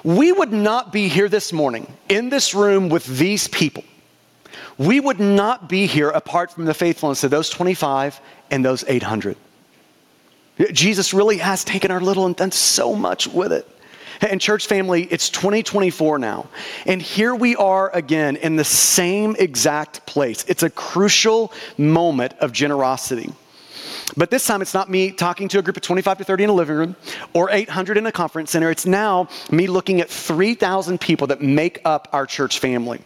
we 0.02 0.32
would 0.32 0.52
not 0.52 0.92
be 0.92 1.08
here 1.08 1.28
this 1.28 1.52
morning 1.52 1.92
in 2.08 2.30
this 2.30 2.54
room 2.54 2.88
with 2.88 3.04
these 3.06 3.48
people. 3.48 3.84
We 4.78 5.00
would 5.00 5.20
not 5.20 5.68
be 5.68 5.86
here 5.86 6.08
apart 6.08 6.50
from 6.52 6.64
the 6.64 6.74
faithfulness 6.74 7.24
of 7.24 7.30
those 7.30 7.50
25 7.50 8.20
and 8.50 8.64
those 8.64 8.84
800. 8.86 9.36
Jesus 10.72 11.14
really 11.14 11.38
has 11.38 11.64
taken 11.64 11.90
our 11.90 12.00
little 12.00 12.26
and 12.26 12.36
done 12.36 12.52
so 12.52 12.94
much 12.94 13.26
with 13.26 13.52
it. 13.52 13.68
And, 14.20 14.40
church 14.40 14.66
family, 14.66 15.04
it's 15.04 15.30
2024 15.30 16.18
now. 16.18 16.46
And 16.86 17.00
here 17.00 17.34
we 17.34 17.56
are 17.56 17.90
again 17.94 18.36
in 18.36 18.56
the 18.56 18.64
same 18.64 19.36
exact 19.38 20.06
place. 20.06 20.44
It's 20.48 20.62
a 20.62 20.70
crucial 20.70 21.52
moment 21.78 22.34
of 22.40 22.52
generosity. 22.52 23.32
But 24.16 24.30
this 24.30 24.46
time, 24.46 24.60
it's 24.60 24.74
not 24.74 24.90
me 24.90 25.10
talking 25.10 25.48
to 25.48 25.58
a 25.58 25.62
group 25.62 25.76
of 25.76 25.82
25 25.82 26.18
to 26.18 26.24
30 26.24 26.44
in 26.44 26.50
a 26.50 26.52
living 26.52 26.76
room 26.76 26.96
or 27.32 27.50
800 27.50 27.96
in 27.96 28.06
a 28.06 28.12
conference 28.12 28.50
center. 28.50 28.70
It's 28.70 28.84
now 28.84 29.28
me 29.50 29.66
looking 29.66 30.00
at 30.00 30.10
3,000 30.10 31.00
people 31.00 31.28
that 31.28 31.40
make 31.40 31.80
up 31.84 32.08
our 32.12 32.26
church 32.26 32.58
family. 32.58 33.00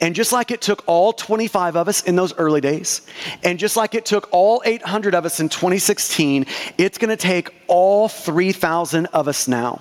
And 0.00 0.14
just 0.14 0.30
like 0.30 0.50
it 0.50 0.60
took 0.60 0.84
all 0.86 1.12
25 1.12 1.76
of 1.76 1.88
us 1.88 2.02
in 2.02 2.16
those 2.16 2.34
early 2.34 2.60
days, 2.60 3.00
and 3.42 3.58
just 3.58 3.76
like 3.76 3.94
it 3.94 4.04
took 4.04 4.28
all 4.30 4.62
800 4.64 5.14
of 5.14 5.24
us 5.24 5.40
in 5.40 5.48
2016, 5.48 6.46
it's 6.76 6.98
gonna 6.98 7.16
take 7.16 7.50
all 7.66 8.08
3,000 8.08 9.06
of 9.06 9.26
us 9.26 9.48
now. 9.48 9.80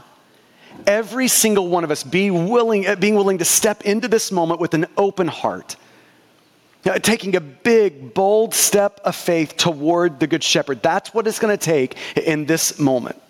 Every 0.86 1.28
single 1.28 1.68
one 1.70 1.84
of 1.84 1.92
us 1.92 2.04
be 2.04 2.32
willing, 2.32 2.86
being 3.00 3.16
willing 3.16 3.38
to 3.40 3.46
step 3.46 3.84
into 3.84 4.08
this 4.08 4.32
moment 4.32 4.60
with 4.60 4.74
an 4.74 4.86
open 4.98 5.28
heart 5.28 5.76
uh, 6.86 7.00
taking 7.00 7.36
a 7.36 7.42
big, 7.42 8.14
bold 8.14 8.54
step 8.54 9.00
of 9.04 9.16
faith 9.16 9.56
toward 9.58 10.20
the 10.20 10.28
Good 10.28 10.44
Shepherd. 10.44 10.82
That's 10.82 11.14
what 11.14 11.28
it's 11.28 11.40
going 11.40 11.58
to 11.58 11.64
take 11.64 11.98
in 12.18 12.46
this 12.46 12.80
moment. 12.80 13.22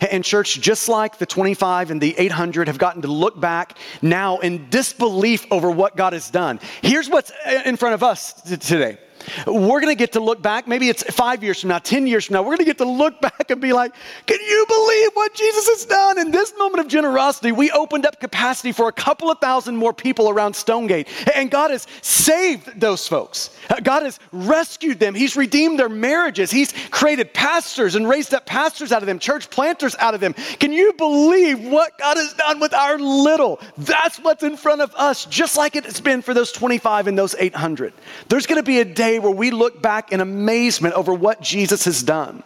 And, 0.00 0.24
church, 0.24 0.60
just 0.60 0.88
like 0.88 1.18
the 1.18 1.26
25 1.26 1.90
and 1.90 2.00
the 2.00 2.14
800 2.18 2.66
have 2.66 2.78
gotten 2.78 3.02
to 3.02 3.08
look 3.08 3.38
back 3.38 3.78
now 4.02 4.38
in 4.38 4.68
disbelief 4.68 5.46
over 5.50 5.70
what 5.70 5.96
God 5.96 6.12
has 6.12 6.30
done, 6.30 6.58
here's 6.82 7.08
what's 7.08 7.32
in 7.64 7.76
front 7.76 7.94
of 7.94 8.02
us 8.02 8.32
today. 8.42 8.98
We're 9.46 9.80
going 9.80 9.94
to 9.94 9.98
get 9.98 10.12
to 10.12 10.20
look 10.20 10.42
back, 10.42 10.66
maybe 10.66 10.88
it's 10.88 11.02
five 11.04 11.42
years 11.42 11.60
from 11.60 11.68
now, 11.68 11.78
10 11.78 12.06
years 12.06 12.26
from 12.26 12.34
now, 12.34 12.42
we're 12.42 12.56
going 12.56 12.58
to 12.58 12.64
get 12.64 12.78
to 12.78 12.84
look 12.84 13.20
back 13.20 13.50
and 13.50 13.60
be 13.60 13.72
like, 13.72 13.94
can 14.26 14.38
you 14.40 14.66
believe 14.68 15.10
what 15.14 15.34
Jesus 15.34 15.68
has 15.68 15.84
done? 15.84 16.18
In 16.18 16.30
this 16.30 16.52
moment 16.58 16.80
of 16.80 16.88
generosity, 16.88 17.52
we 17.52 17.70
opened 17.70 18.06
up 18.06 18.20
capacity 18.20 18.72
for 18.72 18.88
a 18.88 18.92
couple 18.92 19.30
of 19.30 19.38
thousand 19.38 19.76
more 19.76 19.92
people 19.92 20.28
around 20.28 20.54
Stonegate. 20.54 21.08
And 21.34 21.50
God 21.50 21.70
has 21.70 21.86
saved 22.00 22.78
those 22.78 23.06
folks. 23.08 23.56
Uh, 23.68 23.80
God 23.80 24.02
has 24.02 24.18
rescued 24.32 24.98
them. 24.98 25.14
He's 25.14 25.36
redeemed 25.36 25.78
their 25.78 25.88
marriages. 25.88 26.50
He's 26.50 26.72
created 26.90 27.34
pastors 27.34 27.94
and 27.94 28.08
raised 28.08 28.34
up 28.34 28.46
pastors 28.46 28.92
out 28.92 29.02
of 29.02 29.06
them, 29.06 29.18
church 29.18 29.50
planters 29.50 29.96
out 29.98 30.14
of 30.14 30.20
them. 30.20 30.34
Can 30.58 30.72
you 30.72 30.92
believe 30.94 31.64
what 31.64 31.98
God 31.98 32.16
has 32.16 32.32
done 32.34 32.60
with 32.60 32.74
our 32.74 32.98
little? 32.98 33.60
That's 33.78 34.18
what's 34.18 34.42
in 34.42 34.56
front 34.56 34.80
of 34.80 34.94
us, 34.94 35.26
just 35.26 35.56
like 35.56 35.76
it's 35.76 36.00
been 36.00 36.22
for 36.22 36.34
those 36.34 36.52
25 36.52 37.06
and 37.06 37.18
those 37.18 37.34
800. 37.38 37.92
There's 38.28 38.46
going 38.46 38.60
to 38.60 38.62
be 38.62 38.80
a 38.80 38.84
day 38.84 39.11
where 39.18 39.32
we 39.32 39.50
look 39.50 39.82
back 39.82 40.12
in 40.12 40.20
amazement 40.20 40.94
over 40.94 41.12
what 41.12 41.40
Jesus 41.40 41.84
has 41.84 42.02
done. 42.02 42.42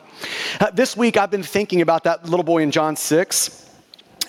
Uh, 0.61 0.71
this 0.71 0.97
week, 0.97 1.17
I've 1.17 1.31
been 1.31 1.43
thinking 1.43 1.81
about 1.81 2.05
that 2.05 2.29
little 2.29 2.45
boy 2.45 2.63
in 2.63 2.71
John 2.71 2.97
6 2.97 3.67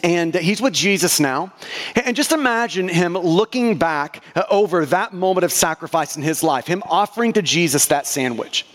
and 0.04 0.36
he's 0.36 0.62
with 0.62 0.74
Jesus 0.74 1.20
now. 1.20 1.54
And 1.96 2.16
just 2.16 2.32
imagine 2.32 2.88
him 2.88 3.14
looking 3.14 3.78
back 3.78 4.24
uh, 4.36 4.44
over 4.50 4.86
that 4.88 5.14
moment 5.14 5.44
of 5.44 5.52
sacrifice 5.52 6.16
in 6.16 6.24
his 6.24 6.44
life, 6.44 6.68
him 6.68 6.84
offering 6.86 7.34
to 7.34 7.42
Jesus 7.42 7.88
that 7.88 8.06
sandwich. 8.06 8.66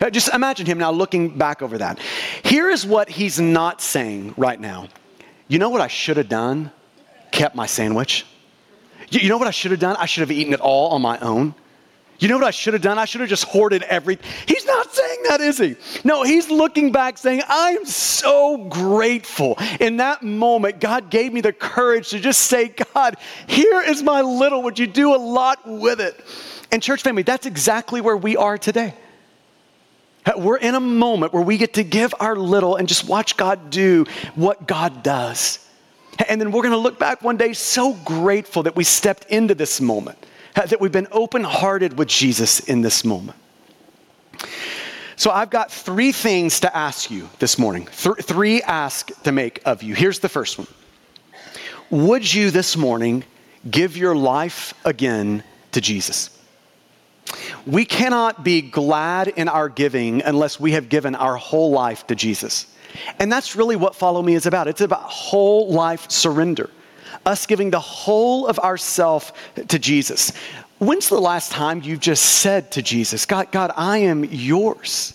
Uh, 0.00 0.10
just 0.10 0.32
imagine 0.32 0.66
him 0.66 0.78
now 0.78 0.90
looking 0.90 1.36
back 1.36 1.62
over 1.62 1.78
that. 1.78 1.98
Here 2.42 2.68
is 2.68 2.86
what 2.86 3.08
he's 3.08 3.40
not 3.40 3.80
saying 3.80 4.34
right 4.36 4.58
now. 4.58 4.88
You 5.48 5.58
know 5.58 5.70
what 5.70 5.80
I 5.80 5.88
should 5.88 6.16
have 6.16 6.28
done? 6.28 6.70
Kept 7.30 7.54
my 7.54 7.66
sandwich. 7.66 8.26
You 9.10 9.28
know 9.28 9.38
what 9.38 9.48
I 9.48 9.52
should 9.52 9.70
have 9.70 9.80
done? 9.80 9.96
I 9.96 10.06
should 10.06 10.22
have 10.22 10.32
eaten 10.32 10.52
it 10.52 10.60
all 10.60 10.90
on 10.90 11.02
my 11.02 11.18
own. 11.18 11.54
You 12.18 12.28
know 12.28 12.36
what 12.36 12.46
I 12.46 12.52
should 12.52 12.74
have 12.74 12.82
done? 12.82 12.98
I 12.98 13.04
should 13.04 13.20
have 13.20 13.30
just 13.30 13.44
hoarded 13.44 13.82
everything. 13.82 14.24
He's 14.46 14.64
not 14.64 14.94
saying 14.94 15.18
that, 15.28 15.40
is 15.40 15.58
he? 15.58 15.76
No, 16.04 16.22
he's 16.22 16.48
looking 16.48 16.92
back 16.92 17.18
saying, 17.18 17.42
I 17.48 17.70
am 17.70 17.84
so 17.84 18.56
grateful. 18.68 19.58
In 19.80 19.96
that 19.96 20.22
moment, 20.22 20.80
God 20.80 21.10
gave 21.10 21.32
me 21.32 21.40
the 21.40 21.52
courage 21.52 22.10
to 22.10 22.20
just 22.20 22.42
say, 22.42 22.68
God, 22.68 23.16
here 23.46 23.82
is 23.82 24.02
my 24.02 24.20
little. 24.20 24.62
Would 24.62 24.78
you 24.78 24.86
do 24.86 25.14
a 25.14 25.18
lot 25.18 25.66
with 25.66 26.00
it? 26.00 26.18
And, 26.70 26.82
church 26.82 27.02
family, 27.02 27.22
that's 27.22 27.46
exactly 27.46 28.00
where 28.00 28.16
we 28.16 28.36
are 28.36 28.58
today. 28.58 28.94
We're 30.36 30.56
in 30.56 30.74
a 30.74 30.80
moment 30.80 31.32
where 31.32 31.42
we 31.42 31.58
get 31.58 31.74
to 31.74 31.84
give 31.84 32.14
our 32.18 32.36
little 32.36 32.76
and 32.76 32.88
just 32.88 33.06
watch 33.06 33.36
God 33.36 33.70
do 33.70 34.06
what 34.34 34.66
God 34.66 35.02
does. 35.02 35.58
And 36.28 36.40
then 36.40 36.52
we're 36.52 36.62
going 36.62 36.72
to 36.72 36.78
look 36.78 36.98
back 36.98 37.22
one 37.22 37.36
day 37.36 37.52
so 37.52 37.92
grateful 37.92 38.62
that 38.62 38.76
we 38.76 38.84
stepped 38.84 39.26
into 39.26 39.54
this 39.54 39.80
moment 39.80 40.16
that 40.54 40.80
we've 40.80 40.92
been 40.92 41.08
open 41.12 41.44
hearted 41.44 41.98
with 41.98 42.08
Jesus 42.08 42.60
in 42.60 42.80
this 42.80 43.04
moment. 43.04 43.38
So, 45.16 45.30
I've 45.30 45.50
got 45.50 45.70
three 45.70 46.10
things 46.10 46.60
to 46.60 46.76
ask 46.76 47.10
you 47.10 47.28
this 47.38 47.58
morning, 47.58 47.86
Th- 47.96 48.16
three 48.16 48.62
ask 48.62 49.10
to 49.22 49.32
make 49.32 49.60
of 49.64 49.82
you. 49.82 49.94
Here's 49.94 50.18
the 50.18 50.28
first 50.28 50.58
one 50.58 50.66
Would 51.90 52.32
you 52.32 52.50
this 52.50 52.76
morning 52.76 53.24
give 53.70 53.96
your 53.96 54.16
life 54.16 54.74
again 54.84 55.44
to 55.72 55.80
Jesus? 55.80 56.36
We 57.66 57.84
cannot 57.84 58.44
be 58.44 58.60
glad 58.60 59.28
in 59.28 59.48
our 59.48 59.68
giving 59.68 60.22
unless 60.22 60.60
we 60.60 60.72
have 60.72 60.88
given 60.88 61.14
our 61.14 61.36
whole 61.36 61.70
life 61.70 62.06
to 62.08 62.14
Jesus. 62.14 62.66
And 63.18 63.32
that's 63.32 63.56
really 63.56 63.76
what 63.76 63.94
Follow 63.96 64.22
Me 64.22 64.34
is 64.34 64.46
about. 64.46 64.68
It's 64.68 64.80
about 64.80 65.02
whole 65.02 65.70
life 65.70 66.10
surrender 66.10 66.70
us 67.26 67.46
giving 67.46 67.70
the 67.70 67.80
whole 67.80 68.46
of 68.46 68.58
ourself 68.58 69.32
to 69.68 69.78
Jesus. 69.78 70.32
When's 70.78 71.08
the 71.08 71.20
last 71.20 71.52
time 71.52 71.82
you've 71.82 72.00
just 72.00 72.24
said 72.24 72.72
to 72.72 72.82
Jesus, 72.82 73.26
God, 73.26 73.50
God, 73.52 73.72
I 73.76 73.98
am 73.98 74.24
yours? 74.24 75.14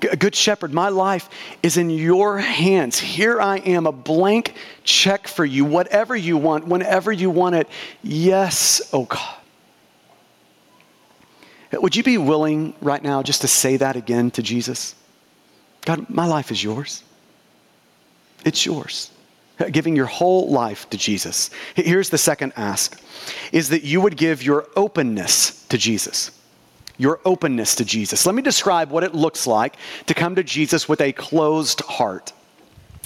Good 0.00 0.34
shepherd, 0.34 0.72
my 0.72 0.88
life 0.88 1.28
is 1.62 1.76
in 1.76 1.90
your 1.90 2.38
hands. 2.38 2.98
Here 2.98 3.40
I 3.40 3.58
am, 3.58 3.86
a 3.86 3.92
blank 3.92 4.54
check 4.82 5.28
for 5.28 5.44
you. 5.44 5.64
Whatever 5.64 6.16
you 6.16 6.38
want, 6.38 6.66
whenever 6.66 7.12
you 7.12 7.28
want 7.28 7.54
it. 7.56 7.68
Yes, 8.02 8.80
oh 8.92 9.04
God. 9.04 9.36
Would 11.72 11.94
you 11.94 12.02
be 12.02 12.18
willing 12.18 12.74
right 12.80 13.02
now 13.02 13.22
just 13.22 13.42
to 13.42 13.48
say 13.48 13.76
that 13.76 13.94
again 13.94 14.30
to 14.32 14.42
Jesus? 14.42 14.94
God, 15.82 16.08
my 16.08 16.26
life 16.26 16.50
is 16.50 16.64
yours. 16.64 17.04
It's 18.44 18.64
yours 18.64 19.10
giving 19.72 19.96
your 19.96 20.06
whole 20.06 20.50
life 20.50 20.88
to 20.90 20.96
Jesus. 20.96 21.50
Here's 21.74 22.10
the 22.10 22.18
second 22.18 22.52
ask 22.56 23.00
is 23.52 23.68
that 23.68 23.84
you 23.84 24.00
would 24.00 24.16
give 24.16 24.42
your 24.42 24.66
openness 24.76 25.64
to 25.68 25.78
Jesus. 25.78 26.30
Your 26.98 27.20
openness 27.24 27.74
to 27.76 27.84
Jesus. 27.84 28.26
Let 28.26 28.34
me 28.34 28.42
describe 28.42 28.90
what 28.90 29.04
it 29.04 29.14
looks 29.14 29.46
like 29.46 29.76
to 30.06 30.14
come 30.14 30.34
to 30.34 30.44
Jesus 30.44 30.88
with 30.88 31.00
a 31.00 31.12
closed 31.12 31.80
heart. 31.80 32.32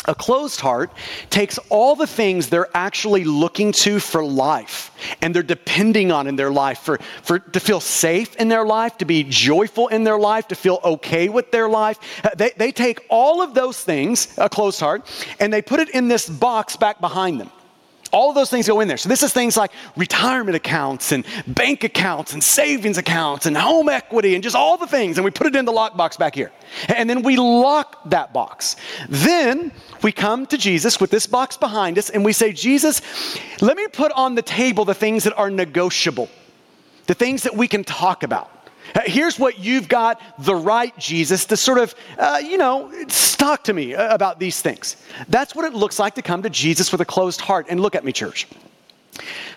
A 0.07 0.15
closed 0.15 0.61
heart 0.61 0.91
takes 1.31 1.59
all 1.71 1.97
the 1.97 2.07
things 2.07 2.49
they're 2.49 2.75
actually 2.75 3.25
looking 3.25 3.73
to 3.73 3.99
for 3.99 4.25
life 4.25 4.91
and 5.23 5.35
they're 5.35 5.43
depending 5.43 6.13
on 6.13 6.27
in 6.27 6.37
their 6.37 6.51
life 6.51 6.81
for, 6.81 6.99
for 7.23 7.39
to 7.39 7.61
feel 7.61 7.81
safe 7.81 8.37
in 8.37 8.49
their 8.49 8.65
life, 8.65 8.99
to 8.99 9.05
be 9.05 9.25
joyful 9.25 9.89
in 9.89 10.05
their 10.05 10.19
life, 10.19 10.49
to 10.49 10.55
feel 10.55 10.81
okay 10.85 11.29
with 11.29 11.51
their 11.51 11.69
life. 11.69 11.99
Uh, 12.25 12.31
they, 12.37 12.53
they 12.57 12.73
take 12.73 13.05
all 13.09 13.41
of 13.41 13.55
those 13.55 13.81
things, 13.81 14.37
a 14.39 14.49
closed 14.49 14.81
heart, 14.81 15.07
and 15.41 15.53
they 15.53 15.63
put 15.63 15.81
it 15.81 15.91
in 15.91 16.09
this 16.09 16.29
box 16.29 16.77
back 16.77 17.01
behind 17.01 17.41
them. 17.41 17.51
All 18.15 18.29
of 18.29 18.37
those 18.37 18.49
things 18.49 18.69
go 18.69 18.79
in 18.79 18.87
there. 18.87 18.97
So 18.97 19.09
this 19.09 19.25
is 19.25 19.33
things 19.33 19.57
like 19.57 19.73
retirement 19.97 20.55
accounts 20.55 21.11
and 21.11 21.27
bank 21.49 21.83
accounts 21.83 22.33
and 22.33 22.45
savings 22.45 22.97
accounts 22.97 23.45
and 23.45 23.57
home 23.57 23.89
equity 23.89 24.35
and 24.35 24.43
just 24.45 24.55
all 24.55 24.77
the 24.77 24.87
things. 24.87 25.19
And 25.19 25.25
we 25.25 25.33
put 25.33 25.49
it 25.49 25.57
in 25.57 25.65
the 25.65 25.73
lockbox 25.73 26.17
back 26.17 26.33
here. 26.33 26.53
And 26.95 27.11
then 27.11 27.23
we 27.23 27.37
lock 27.37 28.09
that 28.11 28.33
box. 28.33 28.77
Then 29.09 29.73
we 30.05 30.13
come 30.13 30.47
to 30.47 30.57
Jesus 30.57 31.01
with 31.01 31.11
this 31.11 31.27
box 31.27 31.57
behind 31.57 31.99
us 31.99 32.09
and 32.09 32.25
we 32.25 32.33
say, 32.33 32.53
Jesus, 32.53 33.03
let 33.61 33.77
me 33.77 33.89
put 33.89 34.13
on 34.13 34.37
the 34.37 34.43
table 34.43 34.85
the 34.85 34.95
things 34.95 35.25
that 35.25 35.37
are 35.37 35.51
negotiable, 35.51 36.29
the 37.07 37.15
things 37.15 37.43
that 37.43 37.57
we 37.57 37.67
can 37.67 37.83
talk 37.83 38.23
about. 38.23 38.64
Uh, 38.95 39.01
here's 39.07 39.39
what 39.39 39.59
you've 39.59 39.89
got 39.89 40.21
the 40.39 40.55
right, 40.55 40.97
Jesus, 40.99 41.45
to 41.47 41.57
sort 41.57 41.79
of, 41.79 41.95
uh, 42.19 42.41
you 42.43 42.57
know, 42.57 42.93
talk 43.37 43.65
to 43.65 43.73
me 43.73 43.95
uh, 43.95 44.15
about 44.15 44.39
these 44.39 44.63
things. 44.63 44.97
That's 45.29 45.55
what 45.55 45.65
it 45.65 45.75
looks 45.75 45.99
like 45.99 46.15
to 46.15 46.23
come 46.23 46.43
to 46.43 46.51
Jesus 46.51 46.93
with 46.93 47.01
a 47.01 47.05
closed 47.05 47.41
heart. 47.41 47.67
And 47.69 47.81
look 47.81 47.95
at 47.95 48.05
me, 48.05 48.13
church. 48.13 48.47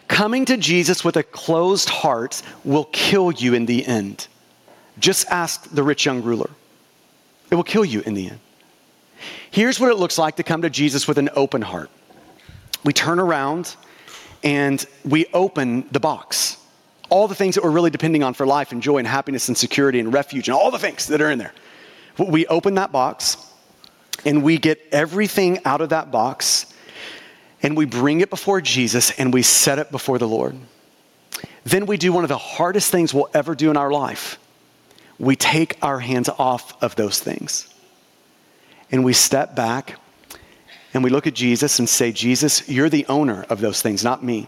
Coming 0.07 0.45
to 0.45 0.57
Jesus 0.57 1.03
with 1.03 1.17
a 1.17 1.23
closed 1.23 1.89
heart 1.89 2.41
will 2.63 2.85
kill 2.85 3.31
you 3.31 3.53
in 3.53 3.65
the 3.65 3.85
end. 3.85 4.27
Just 4.99 5.27
ask 5.29 5.69
the 5.69 5.83
rich 5.83 6.05
young 6.05 6.23
ruler. 6.23 6.49
It 7.51 7.55
will 7.55 7.63
kill 7.63 7.85
you 7.85 8.01
in 8.01 8.13
the 8.13 8.29
end. 8.29 8.39
Here's 9.51 9.79
what 9.79 9.91
it 9.91 9.97
looks 9.97 10.17
like 10.17 10.35
to 10.37 10.43
come 10.43 10.61
to 10.63 10.69
Jesus 10.69 11.07
with 11.07 11.17
an 11.17 11.29
open 11.35 11.61
heart. 11.61 11.89
We 12.83 12.93
turn 12.93 13.19
around 13.19 13.75
and 14.43 14.83
we 15.03 15.25
open 15.33 15.87
the 15.91 15.99
box. 15.99 16.57
All 17.09 17.27
the 17.27 17.35
things 17.35 17.55
that 17.55 17.63
we're 17.63 17.71
really 17.71 17.89
depending 17.89 18.23
on 18.23 18.33
for 18.33 18.45
life 18.45 18.71
and 18.71 18.81
joy 18.81 18.97
and 18.97 19.07
happiness 19.07 19.47
and 19.47 19.57
security 19.57 19.99
and 19.99 20.13
refuge 20.13 20.49
and 20.49 20.57
all 20.57 20.71
the 20.71 20.79
things 20.79 21.07
that 21.07 21.21
are 21.21 21.31
in 21.31 21.39
there. 21.39 21.53
We 22.17 22.47
open 22.47 22.75
that 22.75 22.91
box 22.91 23.37
and 24.25 24.43
we 24.43 24.57
get 24.57 24.81
everything 24.91 25.59
out 25.65 25.81
of 25.81 25.89
that 25.89 26.11
box 26.11 26.73
and 27.61 27.77
we 27.77 27.85
bring 27.85 28.21
it 28.21 28.29
before 28.29 28.61
Jesus 28.61 29.11
and 29.11 29.33
we 29.33 29.41
set 29.41 29.79
it 29.79 29.91
before 29.91 30.17
the 30.17 30.27
Lord. 30.27 30.55
Then 31.63 31.85
we 31.85 31.97
do 31.97 32.11
one 32.11 32.23
of 32.23 32.29
the 32.29 32.37
hardest 32.37 32.91
things 32.91 33.13
we'll 33.13 33.29
ever 33.33 33.55
do 33.55 33.69
in 33.69 33.77
our 33.77 33.91
life. 33.91 34.39
We 35.19 35.35
take 35.35 35.77
our 35.81 35.99
hands 35.99 36.29
off 36.29 36.81
of 36.83 36.95
those 36.95 37.19
things 37.19 37.73
and 38.91 39.03
we 39.03 39.13
step 39.13 39.55
back 39.55 39.99
and 40.93 41.03
we 41.03 41.09
look 41.09 41.27
at 41.27 41.33
Jesus 41.33 41.79
and 41.79 41.87
say, 41.87 42.11
Jesus, 42.11 42.67
you're 42.69 42.89
the 42.89 43.05
owner 43.07 43.45
of 43.49 43.59
those 43.59 43.81
things, 43.81 44.03
not 44.03 44.23
me. 44.23 44.47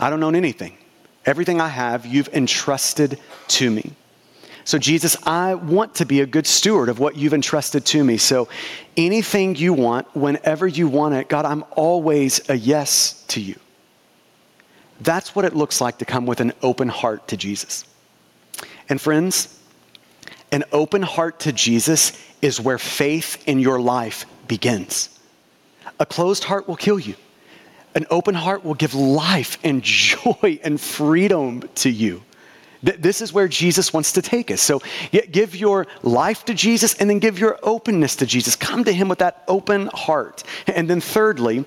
I 0.00 0.10
don't 0.10 0.22
own 0.22 0.34
anything. 0.34 0.76
Everything 1.26 1.60
I 1.60 1.68
have, 1.68 2.04
you've 2.04 2.28
entrusted 2.28 3.18
to 3.48 3.70
me. 3.70 3.92
So, 4.66 4.78
Jesus, 4.78 5.16
I 5.26 5.54
want 5.54 5.96
to 5.96 6.06
be 6.06 6.20
a 6.20 6.26
good 6.26 6.46
steward 6.46 6.88
of 6.88 6.98
what 6.98 7.16
you've 7.16 7.34
entrusted 7.34 7.84
to 7.86 8.02
me. 8.02 8.16
So, 8.16 8.48
anything 8.96 9.56
you 9.56 9.74
want, 9.74 10.14
whenever 10.16 10.66
you 10.66 10.88
want 10.88 11.14
it, 11.14 11.28
God, 11.28 11.44
I'm 11.44 11.64
always 11.72 12.48
a 12.48 12.54
yes 12.54 13.24
to 13.28 13.40
you. 13.40 13.56
That's 15.00 15.34
what 15.34 15.44
it 15.44 15.54
looks 15.54 15.80
like 15.80 15.98
to 15.98 16.06
come 16.06 16.24
with 16.24 16.40
an 16.40 16.52
open 16.62 16.88
heart 16.88 17.28
to 17.28 17.36
Jesus. 17.36 17.84
And, 18.88 18.98
friends, 18.98 19.60
an 20.50 20.64
open 20.72 21.02
heart 21.02 21.40
to 21.40 21.52
Jesus 21.52 22.18
is 22.40 22.60
where 22.60 22.78
faith 22.78 23.42
in 23.46 23.58
your 23.58 23.80
life 23.80 24.24
begins. 24.48 25.10
A 26.00 26.06
closed 26.06 26.44
heart 26.44 26.68
will 26.68 26.76
kill 26.76 26.98
you. 26.98 27.16
An 27.94 28.06
open 28.10 28.34
heart 28.34 28.64
will 28.64 28.74
give 28.74 28.94
life 28.94 29.58
and 29.62 29.82
joy 29.82 30.58
and 30.62 30.80
freedom 30.80 31.68
to 31.76 31.90
you. 31.90 32.22
This 32.82 33.22
is 33.22 33.32
where 33.32 33.48
Jesus 33.48 33.94
wants 33.94 34.12
to 34.12 34.20
take 34.20 34.50
us. 34.50 34.60
So 34.60 34.82
give 35.10 35.56
your 35.56 35.86
life 36.02 36.44
to 36.44 36.54
Jesus 36.54 36.94
and 36.94 37.08
then 37.08 37.18
give 37.18 37.38
your 37.38 37.58
openness 37.62 38.16
to 38.16 38.26
Jesus. 38.26 38.56
Come 38.56 38.84
to 38.84 38.92
Him 38.92 39.08
with 39.08 39.20
that 39.20 39.42
open 39.48 39.88
heart. 39.94 40.44
And 40.66 40.90
then, 40.90 41.00
thirdly, 41.00 41.64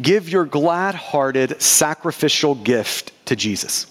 give 0.00 0.30
your 0.30 0.46
glad 0.46 0.94
hearted 0.94 1.60
sacrificial 1.60 2.54
gift 2.54 3.12
to 3.26 3.36
Jesus. 3.36 3.86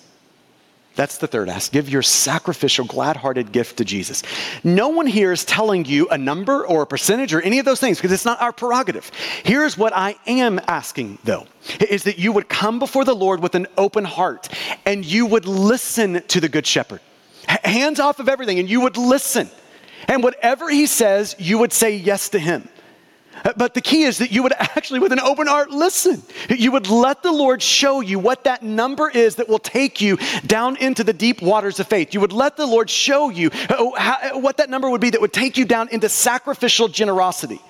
That's 0.96 1.18
the 1.18 1.28
third 1.28 1.50
ask. 1.50 1.72
Give 1.72 1.90
your 1.90 2.02
sacrificial, 2.02 2.86
glad 2.86 3.18
hearted 3.18 3.52
gift 3.52 3.78
to 3.78 3.86
Jesus. 3.86 4.24
No 4.64 4.90
one 4.90 5.08
here 5.08 5.32
is 5.32 5.44
telling 5.44 5.86
you 5.86 6.08
a 6.10 6.18
number 6.18 6.66
or 6.66 6.84
a 6.84 6.88
percentage 6.88 7.34
or 7.34 7.42
any 7.42 7.60
of 7.60 7.66
those 7.66 7.80
things 7.82 7.98
because 7.98 8.14
it's 8.14 8.26
not 8.26 8.42
our 8.42 8.54
prerogative. 8.54 9.12
Here's 9.44 9.78
what 9.78 9.94
I 9.94 10.16
am 10.26 10.60
asking, 10.68 11.20
though, 11.26 11.48
is 11.90 12.04
that 12.04 12.18
you 12.18 12.32
would 12.32 12.48
come 12.48 12.80
before 12.80 13.04
the 13.04 13.16
Lord 13.16 13.42
with 13.42 13.56
an 13.56 13.68
open 13.78 14.06
heart 14.06 14.48
and 14.86 15.06
you 15.06 15.26
would 15.26 15.46
listen 15.46 16.24
to 16.30 16.40
the 16.40 16.48
Good 16.50 16.66
Shepherd. 16.66 17.02
Hands 17.48 18.00
off 18.00 18.20
of 18.20 18.30
everything 18.30 18.60
and 18.60 18.70
you 18.70 18.82
would 18.82 18.98
listen. 18.98 19.50
And 20.08 20.24
whatever 20.24 20.70
he 20.70 20.86
says, 20.86 21.36
you 21.40 21.58
would 21.58 21.74
say 21.74 21.96
yes 21.96 22.30
to 22.30 22.40
him. 22.40 22.70
But 23.44 23.74
the 23.74 23.82
key 23.82 24.04
is 24.04 24.18
that 24.20 24.32
you 24.32 24.44
would 24.44 24.54
actually, 24.54 25.00
with 25.00 25.12
an 25.12 25.20
open 25.20 25.48
heart, 25.48 25.70
listen. 25.70 26.24
You 26.50 26.72
would 26.72 26.90
let 26.90 27.22
the 27.22 27.32
Lord 27.32 27.62
show 27.62 28.02
you 28.02 28.18
what 28.18 28.44
that 28.46 28.64
number 28.64 29.10
is 29.10 29.36
that 29.36 29.50
will 29.50 29.60
take 29.60 30.02
you 30.02 30.18
down 30.46 30.78
into 30.78 31.04
the 31.04 31.14
deep 31.14 31.42
waters 31.42 31.80
of 31.80 31.88
faith. 31.88 32.14
You 32.14 32.22
would 32.22 32.34
let 32.34 32.58
the 32.58 32.66
Lord 32.66 32.90
show 32.90 33.30
you 33.30 33.52
uh, 33.70 34.32
what 34.40 34.58
that 34.58 34.70
number 34.70 34.90
would 34.90 35.02
be 35.02 35.10
that 35.12 35.22
would 35.22 35.34
take 35.34 35.58
you 35.58 35.66
down 35.66 35.90
into 35.90 36.10
sacrificial 36.10 36.88
generosity. 36.88 37.62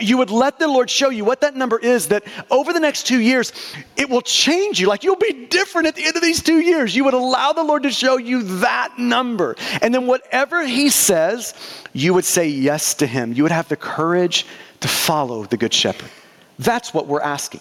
You 0.00 0.18
would 0.18 0.30
let 0.30 0.58
the 0.58 0.68
Lord 0.68 0.88
show 0.88 1.10
you 1.10 1.24
what 1.24 1.40
that 1.40 1.56
number 1.56 1.78
is 1.78 2.08
that 2.08 2.24
over 2.50 2.72
the 2.72 2.80
next 2.80 3.06
two 3.06 3.20
years, 3.20 3.52
it 3.96 4.08
will 4.08 4.22
change 4.22 4.80
you. 4.80 4.86
Like 4.86 5.02
you'll 5.02 5.16
be 5.16 5.46
different 5.46 5.88
at 5.88 5.96
the 5.96 6.04
end 6.04 6.16
of 6.16 6.22
these 6.22 6.42
two 6.42 6.60
years. 6.60 6.94
You 6.94 7.04
would 7.04 7.14
allow 7.14 7.52
the 7.52 7.64
Lord 7.64 7.82
to 7.82 7.90
show 7.90 8.16
you 8.16 8.42
that 8.60 8.98
number. 8.98 9.56
And 9.80 9.94
then 9.94 10.06
whatever 10.06 10.64
He 10.64 10.90
says, 10.90 11.54
you 11.92 12.14
would 12.14 12.24
say 12.24 12.46
yes 12.48 12.94
to 12.94 13.06
Him. 13.06 13.32
You 13.32 13.42
would 13.42 13.52
have 13.52 13.68
the 13.68 13.76
courage 13.76 14.46
to 14.82 14.88
follow 14.88 15.44
the 15.44 15.56
Good 15.56 15.72
Shepherd. 15.72 16.10
That's 16.58 16.92
what 16.92 17.06
we're 17.06 17.22
asking. 17.22 17.60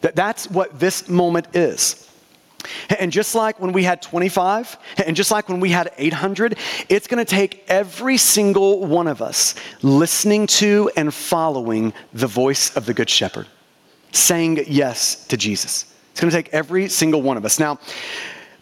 That, 0.00 0.16
that's 0.16 0.50
what 0.50 0.78
this 0.78 1.08
moment 1.08 1.54
is. 1.54 2.10
And 2.98 3.12
just 3.12 3.34
like 3.34 3.60
when 3.60 3.72
we 3.72 3.84
had 3.84 4.00
25, 4.02 4.78
and 5.06 5.14
just 5.14 5.30
like 5.30 5.48
when 5.48 5.60
we 5.60 5.70
had 5.70 5.92
800, 5.98 6.58
it's 6.88 7.06
going 7.06 7.24
to 7.24 7.30
take 7.30 7.64
every 7.68 8.16
single 8.16 8.86
one 8.86 9.06
of 9.06 9.20
us 9.20 9.54
listening 9.82 10.46
to 10.46 10.90
and 10.96 11.12
following 11.12 11.92
the 12.12 12.26
voice 12.26 12.74
of 12.76 12.86
the 12.86 12.94
Good 12.94 13.10
Shepherd, 13.10 13.46
saying 14.12 14.64
yes 14.66 15.26
to 15.26 15.36
Jesus. 15.36 15.92
It's 16.12 16.20
going 16.20 16.30
to 16.30 16.36
take 16.36 16.54
every 16.54 16.88
single 16.88 17.22
one 17.22 17.36
of 17.36 17.44
us. 17.44 17.58
Now, 17.58 17.78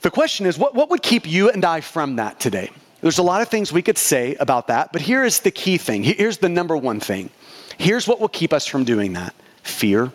the 0.01 0.11
question 0.11 0.47
is 0.47 0.59
what, 0.59 0.75
what 0.75 0.91
would 0.91 1.03
keep 1.03 1.27
you 1.27 1.51
and 1.51 1.65
I 1.65 1.81
from 1.81 2.17
that 2.17 2.41
today? 2.41 2.71
There's 3.03 3.19
a 3.19 3.23
lot 3.23 3.43
of 3.43 3.49
things 3.49 3.73
we 3.73 3.83
could 3.83 3.99
say 3.99 4.37
about 4.37 4.69
that, 4.69 4.93
but 4.93 5.03
here 5.03 5.25
is 5.25 5.41
the 5.41 5.51
key 5.51 5.77
thing. 5.77 6.05
Here's 6.05 6.38
the 6.38 6.49
number 6.49 6.77
one 6.77 7.01
thing 7.01 7.31
Here's 7.79 8.07
what 8.07 8.21
will 8.21 8.29
keep 8.29 8.53
us 8.53 8.67
from 8.67 8.85
doing 8.85 9.15
that 9.15 9.35
fear. 9.63 10.13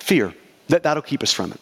Fear. 0.00 0.34
That, 0.68 0.82
that'll 0.82 1.02
keep 1.02 1.22
us 1.22 1.32
from 1.32 1.52
it. 1.52 1.60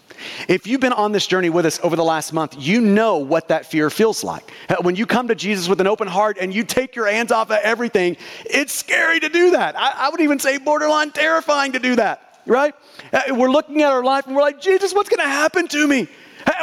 If 0.49 0.67
you've 0.67 0.81
been 0.81 0.93
on 0.93 1.11
this 1.11 1.27
journey 1.27 1.51
with 1.51 1.67
us 1.67 1.81
over 1.83 1.97
the 1.97 2.05
last 2.05 2.33
month, 2.33 2.55
you 2.59 2.81
know 2.81 3.19
what 3.19 3.49
that 3.49 3.67
fear 3.67 3.91
feels 3.91 4.23
like. 4.23 4.53
Uh, 4.69 4.77
when 4.81 4.95
you 4.95 5.07
come 5.07 5.29
to 5.29 5.35
Jesus 5.35 5.69
with 5.69 5.81
an 5.81 5.87
open 5.89 6.07
heart 6.07 6.39
and 6.41 6.55
you 6.55 6.63
take 6.63 6.95
your 6.95 7.07
hands 7.07 7.33
off 7.33 7.51
of 7.51 7.59
everything, 7.63 8.17
it's 8.47 8.73
scary 8.73 9.19
to 9.19 9.29
do 9.29 9.51
that. 9.53 9.77
I, 9.77 10.07
I 10.07 10.09
would 10.11 10.21
even 10.21 10.39
say 10.39 10.59
borderline 10.59 11.11
terrifying 11.11 11.73
to 11.73 11.81
do 11.81 11.97
that, 11.97 12.41
right? 12.47 12.75
Uh, 13.13 13.23
we're 13.31 13.51
looking 13.51 13.83
at 13.83 13.91
our 13.91 14.05
life 14.05 14.27
and 14.27 14.37
we're 14.37 14.43
like, 14.43 14.61
Jesus, 14.61 14.95
what's 14.95 15.09
going 15.09 15.21
to 15.21 15.33
happen 15.33 15.67
to 15.69 15.89
me? 15.89 16.09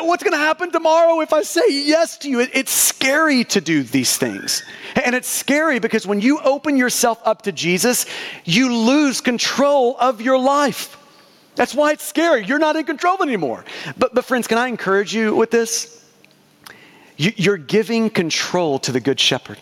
What's 0.01 0.23
going 0.23 0.33
to 0.33 0.37
happen 0.37 0.71
tomorrow 0.71 1.21
if 1.21 1.33
I 1.33 1.43
say 1.43 1.63
yes 1.69 2.17
to 2.19 2.29
you? 2.29 2.39
It, 2.39 2.51
it's 2.53 2.71
scary 2.71 3.43
to 3.45 3.61
do 3.61 3.83
these 3.83 4.17
things. 4.17 4.63
And 4.95 5.15
it's 5.15 5.27
scary 5.27 5.79
because 5.79 6.07
when 6.07 6.21
you 6.21 6.39
open 6.39 6.77
yourself 6.77 7.21
up 7.25 7.43
to 7.43 7.51
Jesus, 7.51 8.05
you 8.45 8.73
lose 8.73 9.21
control 9.21 9.95
of 9.99 10.21
your 10.21 10.37
life. 10.37 10.97
That's 11.55 11.75
why 11.75 11.91
it's 11.91 12.05
scary. 12.05 12.45
You're 12.45 12.59
not 12.59 12.75
in 12.75 12.85
control 12.85 13.21
anymore. 13.21 13.65
But, 13.97 14.15
but 14.15 14.25
friends, 14.25 14.47
can 14.47 14.57
I 14.57 14.67
encourage 14.67 15.13
you 15.13 15.35
with 15.35 15.51
this? 15.51 16.05
You, 17.17 17.33
you're 17.35 17.57
giving 17.57 18.09
control 18.09 18.79
to 18.79 18.91
the 18.91 19.01
Good 19.01 19.19
Shepherd. 19.19 19.57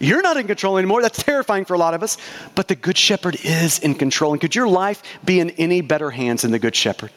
You're 0.00 0.22
not 0.22 0.36
in 0.36 0.46
control 0.46 0.78
anymore. 0.78 1.02
That's 1.02 1.22
terrifying 1.22 1.66
for 1.66 1.74
a 1.74 1.78
lot 1.78 1.94
of 1.94 2.02
us. 2.02 2.16
But 2.54 2.68
the 2.68 2.74
Good 2.74 2.96
Shepherd 2.96 3.36
is 3.44 3.78
in 3.78 3.94
control. 3.94 4.32
And 4.32 4.40
could 4.40 4.54
your 4.54 4.66
life 4.66 5.02
be 5.24 5.40
in 5.40 5.50
any 5.50 5.82
better 5.82 6.10
hands 6.10 6.42
than 6.42 6.50
the 6.50 6.58
Good 6.58 6.74
Shepherd? 6.74 7.10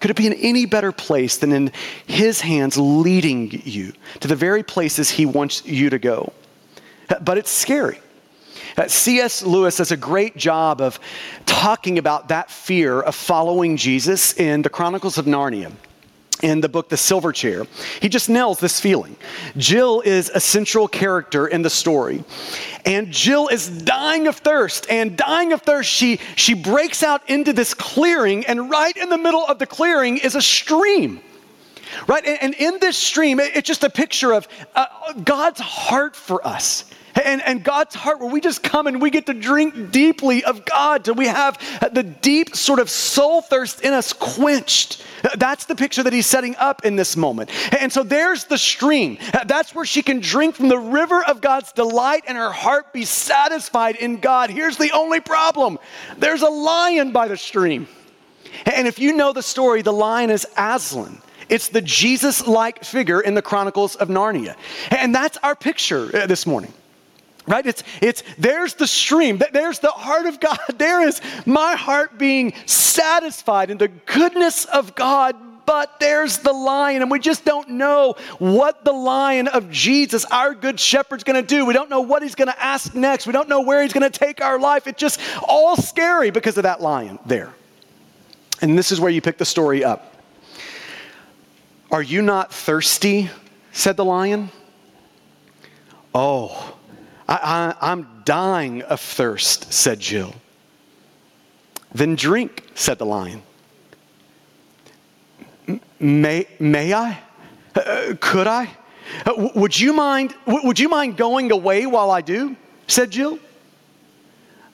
Could 0.00 0.10
it 0.10 0.16
be 0.16 0.26
in 0.26 0.34
any 0.34 0.66
better 0.66 0.92
place 0.92 1.36
than 1.36 1.52
in 1.52 1.72
His 2.06 2.40
hands 2.40 2.76
leading 2.76 3.50
you 3.64 3.92
to 4.20 4.28
the 4.28 4.36
very 4.36 4.62
places 4.62 5.10
He 5.10 5.26
wants 5.26 5.64
you 5.64 5.90
to 5.90 5.98
go? 5.98 6.32
But 7.20 7.38
it's 7.38 7.50
scary. 7.50 8.00
Uh, 8.76 8.86
C.S. 8.86 9.42
Lewis 9.42 9.78
does 9.78 9.90
a 9.90 9.96
great 9.96 10.36
job 10.36 10.80
of 10.80 11.00
talking 11.46 11.98
about 11.98 12.28
that 12.28 12.50
fear 12.50 13.00
of 13.00 13.14
following 13.14 13.76
Jesus 13.76 14.34
in 14.34 14.62
the 14.62 14.68
Chronicles 14.68 15.18
of 15.18 15.24
Narnia 15.24 15.72
in 16.42 16.60
the 16.60 16.68
book 16.68 16.88
The 16.88 16.96
Silver 16.96 17.32
Chair. 17.32 17.64
He 18.00 18.08
just 18.08 18.28
nails 18.28 18.60
this 18.60 18.80
feeling. 18.80 19.16
Jill 19.56 20.00
is 20.00 20.30
a 20.30 20.40
central 20.40 20.88
character 20.88 21.46
in 21.46 21.62
the 21.62 21.70
story. 21.70 22.24
And 22.84 23.10
Jill 23.10 23.48
is 23.48 23.68
dying 23.68 24.26
of 24.26 24.36
thirst. 24.36 24.86
And 24.90 25.16
dying 25.16 25.52
of 25.52 25.62
thirst, 25.62 25.90
she, 25.90 26.20
she 26.36 26.54
breaks 26.54 27.02
out 27.02 27.28
into 27.28 27.52
this 27.52 27.74
clearing. 27.74 28.46
And 28.46 28.70
right 28.70 28.96
in 28.96 29.08
the 29.08 29.18
middle 29.18 29.44
of 29.46 29.58
the 29.58 29.66
clearing 29.66 30.18
is 30.18 30.34
a 30.34 30.42
stream. 30.42 31.20
Right? 32.06 32.24
And, 32.24 32.42
and 32.42 32.54
in 32.54 32.78
this 32.80 32.96
stream, 32.96 33.40
it, 33.40 33.56
it's 33.56 33.66
just 33.66 33.84
a 33.84 33.90
picture 33.90 34.32
of 34.32 34.46
uh, 34.74 34.86
God's 35.24 35.60
heart 35.60 36.14
for 36.14 36.46
us 36.46 36.84
and, 37.24 37.42
and 37.42 37.64
God's 37.64 37.94
heart 37.94 38.20
where 38.20 38.30
we 38.30 38.40
just 38.40 38.62
come 38.62 38.86
and 38.86 39.00
we 39.00 39.10
get 39.10 39.26
to 39.26 39.34
drink 39.34 39.90
deeply 39.90 40.44
of 40.44 40.64
God 40.64 41.04
till 41.04 41.14
we 41.14 41.26
have 41.26 41.58
the 41.92 42.02
deep 42.02 42.54
sort 42.54 42.78
of 42.78 42.90
soul 42.90 43.42
thirst 43.42 43.80
in 43.82 43.92
us 43.92 44.12
quenched. 44.12 45.04
That's 45.36 45.64
the 45.64 45.74
picture 45.74 46.02
that 46.02 46.12
he's 46.12 46.26
setting 46.26 46.54
up 46.56 46.84
in 46.84 46.96
this 46.96 47.16
moment. 47.16 47.50
And 47.78 47.92
so 47.92 48.02
there's 48.02 48.44
the 48.44 48.58
stream. 48.58 49.18
That's 49.46 49.74
where 49.74 49.84
she 49.84 50.02
can 50.02 50.20
drink 50.20 50.54
from 50.54 50.68
the 50.68 50.78
river 50.78 51.24
of 51.24 51.40
God's 51.40 51.72
delight 51.72 52.24
and 52.28 52.36
her 52.36 52.52
heart 52.52 52.92
be 52.92 53.04
satisfied 53.04 53.96
in 53.96 54.20
God. 54.20 54.50
Here's 54.50 54.76
the 54.76 54.92
only 54.92 55.20
problem 55.20 55.78
there's 56.18 56.42
a 56.42 56.48
lion 56.48 57.12
by 57.12 57.28
the 57.28 57.36
stream. 57.36 57.88
And 58.64 58.86
if 58.88 58.98
you 58.98 59.12
know 59.12 59.32
the 59.32 59.42
story, 59.42 59.82
the 59.82 59.92
lion 59.92 60.30
is 60.30 60.46
Aslan. 60.56 61.20
It's 61.48 61.68
the 61.68 61.80
Jesus 61.80 62.46
like 62.46 62.84
figure 62.84 63.20
in 63.20 63.34
the 63.34 63.42
Chronicles 63.42 63.96
of 63.96 64.08
Narnia. 64.08 64.54
And 64.90 65.14
that's 65.14 65.38
our 65.38 65.54
picture 65.54 66.14
uh, 66.14 66.26
this 66.26 66.46
morning 66.46 66.72
right? 67.48 67.66
It's 67.66 67.82
it's 68.00 68.22
there's 68.38 68.74
the 68.74 68.86
stream. 68.86 69.40
There's 69.52 69.78
the 69.80 69.90
heart 69.90 70.26
of 70.26 70.38
god. 70.38 70.58
There 70.78 71.06
is 71.06 71.20
my 71.44 71.74
heart 71.74 72.18
being 72.18 72.52
satisfied 72.66 73.70
in 73.70 73.78
the 73.78 73.88
goodness 73.88 74.64
of 74.64 74.94
god 74.94 75.36
but 75.66 76.00
there's 76.00 76.38
the 76.38 76.52
lion 76.52 77.02
and 77.02 77.10
we 77.10 77.18
just 77.18 77.44
don't 77.44 77.68
know 77.68 78.14
what 78.38 78.86
the 78.86 78.92
lion 78.92 79.48
of 79.48 79.70
jesus 79.70 80.24
our 80.26 80.54
good 80.54 80.80
shepherd's 80.80 81.24
going 81.24 81.40
to 81.40 81.46
do. 81.46 81.66
We 81.66 81.74
don't 81.74 81.90
know 81.90 82.00
what 82.00 82.22
he's 82.22 82.34
going 82.34 82.48
to 82.48 82.62
ask 82.62 82.94
next. 82.94 83.26
We 83.26 83.34
don't 83.34 83.50
know 83.50 83.60
where 83.60 83.82
he's 83.82 83.92
going 83.92 84.10
to 84.10 84.18
take 84.18 84.42
our 84.42 84.58
life. 84.58 84.86
It's 84.86 84.98
just 84.98 85.20
all 85.46 85.76
scary 85.76 86.30
because 86.30 86.56
of 86.56 86.62
that 86.62 86.80
lion 86.80 87.18
there. 87.26 87.52
And 88.62 88.78
this 88.78 88.90
is 88.90 89.00
where 89.00 89.10
you 89.10 89.20
pick 89.20 89.36
the 89.36 89.44
story 89.44 89.84
up. 89.84 90.16
Are 91.90 92.02
you 92.02 92.22
not 92.22 92.52
thirsty? 92.52 93.30
said 93.72 93.96
the 93.96 94.04
lion. 94.04 94.50
Oh, 96.14 96.77
I, 97.28 97.74
am 97.80 98.22
dying 98.24 98.82
of 98.82 99.00
thirst, 99.00 99.72
said 99.72 100.00
Jill. 100.00 100.34
Then 101.92 102.16
drink, 102.16 102.64
said 102.74 102.98
the 102.98 103.06
lion. 103.06 103.42
May, 106.00 106.46
may 106.58 106.94
I? 106.94 107.18
Uh, 107.74 108.14
could 108.20 108.46
I? 108.46 108.70
Uh, 109.26 109.50
would 109.54 109.78
you 109.78 109.92
mind? 109.92 110.34
would 110.46 110.78
you 110.78 110.88
mind 110.88 111.16
going 111.16 111.50
away 111.50 111.86
while 111.86 112.10
I 112.10 112.20
do? 112.20 112.56
said 112.86 113.10
Jill. 113.10 113.38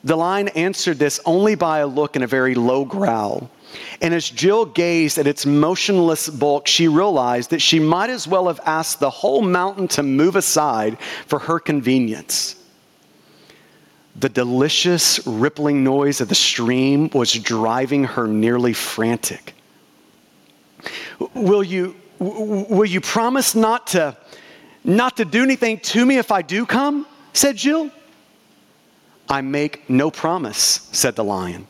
The 0.03 0.15
lion 0.15 0.49
answered 0.49 0.99
this 0.99 1.19
only 1.25 1.55
by 1.55 1.79
a 1.79 1.87
look 1.87 2.15
and 2.15 2.23
a 2.23 2.27
very 2.27 2.55
low 2.55 2.85
growl. 2.85 3.49
And 4.01 4.13
as 4.13 4.29
Jill 4.29 4.65
gazed 4.65 5.17
at 5.17 5.27
its 5.27 5.45
motionless 5.45 6.29
bulk, 6.29 6.67
she 6.67 6.87
realized 6.87 7.49
that 7.49 7.61
she 7.61 7.79
might 7.79 8.09
as 8.09 8.27
well 8.27 8.47
have 8.47 8.59
asked 8.65 8.99
the 8.99 9.09
whole 9.09 9.41
mountain 9.41 9.87
to 9.89 10.03
move 10.03 10.35
aside 10.35 10.97
for 11.27 11.39
her 11.39 11.59
convenience. 11.59 12.55
The 14.17 14.29
delicious 14.29 15.25
rippling 15.27 15.83
noise 15.83 16.21
of 16.21 16.29
the 16.29 16.35
stream 16.35 17.09
was 17.13 17.33
driving 17.33 18.05
her 18.05 18.27
nearly 18.27 18.73
frantic. 18.73 19.53
Will 21.33 21.63
you, 21.63 21.95
will 22.19 22.85
you 22.85 23.01
promise 23.01 23.55
not 23.55 23.87
to, 23.87 24.15
not 24.83 25.17
to 25.17 25.25
do 25.25 25.43
anything 25.43 25.79
to 25.79 26.05
me 26.05 26.17
if 26.17 26.31
I 26.31 26.41
do 26.41 26.65
come? 26.65 27.05
said 27.33 27.57
Jill. 27.57 27.91
I 29.27 29.41
make 29.41 29.89
no 29.89 30.11
promise, 30.11 30.87
said 30.91 31.15
the 31.15 31.23
lion. 31.23 31.67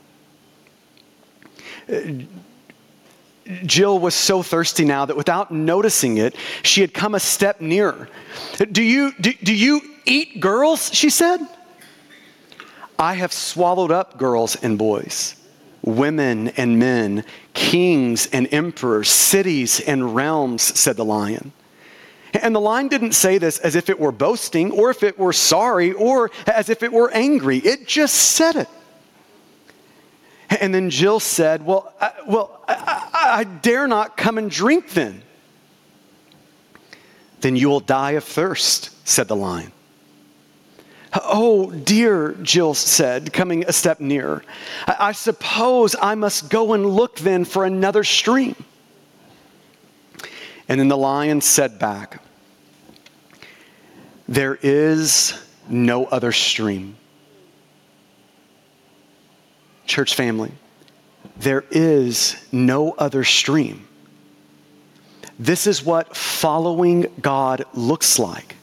Jill 3.66 4.00
was 4.00 4.16
so 4.16 4.42
thirsty 4.42 4.86
now 4.86 5.06
that 5.06 5.16
without 5.16 5.52
noticing 5.52 6.18
it, 6.18 6.36
she 6.64 6.82
had 6.82 6.94
come 6.94 7.14
a 7.14 7.20
step 7.20 7.62
nearer. 7.62 8.10
Do 8.72 8.82
you, 8.82 9.14
do, 9.20 9.34
do 9.44 9.54
you 9.54 9.82
eat 10.06 10.40
girls? 10.40 10.94
She 10.94 11.10
said. 11.10 11.40
I 12.98 13.16
have 13.16 13.34
swallowed 13.34 13.92
up 13.92 14.18
girls 14.18 14.56
and 14.56 14.78
boys, 14.78 15.36
women 15.84 16.50
and 16.50 16.80
men, 16.80 17.26
kings 17.54 18.28
and 18.28 18.48
emperors, 18.52 19.10
cities 19.10 19.80
and 19.82 20.16
realms, 20.16 20.62
said 20.62 20.96
the 20.96 21.06
lion. 21.06 21.52
And 22.42 22.56
the 22.56 22.62
lion 22.62 22.88
didn't 22.88 23.14
say 23.14 23.38
this 23.38 23.60
as 23.60 23.76
if 23.76 23.90
it 23.90 24.00
were 24.00 24.12
boasting 24.12 24.72
or 24.72 24.90
if 24.90 25.04
it 25.04 25.20
were 25.20 25.34
sorry 25.34 25.94
or 25.94 26.32
as 26.48 26.70
if 26.70 26.84
it 26.84 26.92
were 26.92 27.12
angry. 27.12 27.58
It 27.58 27.88
just 27.88 28.16
said 28.16 28.56
it. 28.56 28.70
And 30.60 30.74
then 30.74 30.90
Jill 30.90 31.20
said, 31.20 31.66
Well, 31.66 31.94
I, 32.00 32.12
well, 32.28 32.64
I, 32.68 33.10
I, 33.14 33.40
I 33.40 33.44
dare 33.44 33.88
not 33.88 34.18
come 34.18 34.38
and 34.38 34.50
drink 34.50 34.92
then. 34.92 35.22
Then 37.42 37.56
you 37.56 37.70
will 37.70 37.80
die 37.80 38.12
of 38.12 38.24
thirst, 38.24 39.08
said 39.08 39.28
the 39.28 39.36
lion. 39.36 39.72
Oh, 41.24 41.72
dear, 41.72 42.34
Jill 42.42 42.74
said, 42.74 43.32
coming 43.32 43.64
a 43.66 43.72
step 43.72 44.00
nearer. 44.00 44.44
I, 44.86 44.96
I 45.00 45.12
suppose 45.14 45.96
I 46.02 46.16
must 46.16 46.50
go 46.50 46.74
and 46.74 46.86
look 46.86 47.18
then 47.20 47.46
for 47.46 47.64
another 47.64 48.04
stream. 48.04 48.56
And 50.68 50.80
then 50.80 50.88
the 50.88 50.98
lion 50.98 51.42
said 51.42 51.80
back, 51.80 52.22
There 54.28 54.58
is 54.62 55.40
no 55.70 56.06
other 56.06 56.32
stream 56.32 56.98
church 59.86 60.16
family, 60.16 60.52
there 61.38 61.64
is 61.72 62.36
no 62.52 62.92
other 62.92 63.24
stream. 63.24 63.88
This 65.38 65.68
is 65.68 65.84
what 65.84 66.16
following 66.16 67.08
God 67.22 67.66
looks 67.74 68.20
like. 68.20 68.56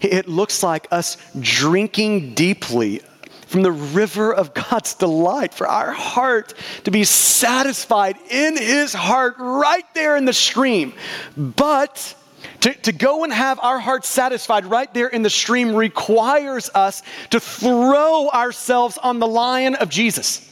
It 0.00 0.28
looks 0.28 0.62
like 0.62 0.88
us 0.90 1.16
drinking 1.38 2.34
deeply 2.34 3.02
from 3.46 3.62
the 3.62 3.72
river 3.72 4.32
of 4.32 4.54
God's 4.54 4.94
delight, 4.94 5.52
for 5.52 5.66
our 5.66 5.90
heart 5.90 6.54
to 6.84 6.90
be 6.92 7.02
satisfied 7.02 8.16
in 8.30 8.56
His 8.56 8.92
heart 8.92 9.34
right 9.38 9.84
there 9.92 10.16
in 10.16 10.24
the 10.24 10.32
stream. 10.32 10.92
But 11.36 12.14
to, 12.60 12.74
to 12.74 12.92
go 12.92 13.24
and 13.24 13.32
have 13.32 13.58
our 13.60 13.78
hearts 13.78 14.08
satisfied 14.08 14.66
right 14.66 14.92
there 14.92 15.08
in 15.08 15.22
the 15.22 15.30
stream 15.30 15.74
requires 15.74 16.70
us 16.74 17.02
to 17.30 17.40
throw 17.40 18.28
ourselves 18.30 18.98
on 18.98 19.18
the 19.18 19.26
lion 19.26 19.74
of 19.76 19.88
Jesus, 19.88 20.50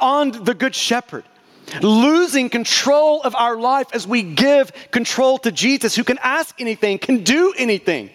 on 0.00 0.30
the 0.44 0.54
Good 0.54 0.74
Shepherd. 0.74 1.24
Losing 1.80 2.50
control 2.50 3.22
of 3.22 3.34
our 3.34 3.56
life 3.56 3.88
as 3.94 4.06
we 4.06 4.22
give 4.22 4.70
control 4.90 5.38
to 5.38 5.50
Jesus, 5.50 5.96
who 5.96 6.04
can 6.04 6.18
ask 6.18 6.60
anything, 6.60 6.98
can 6.98 7.24
do 7.24 7.54
anything. 7.56 8.10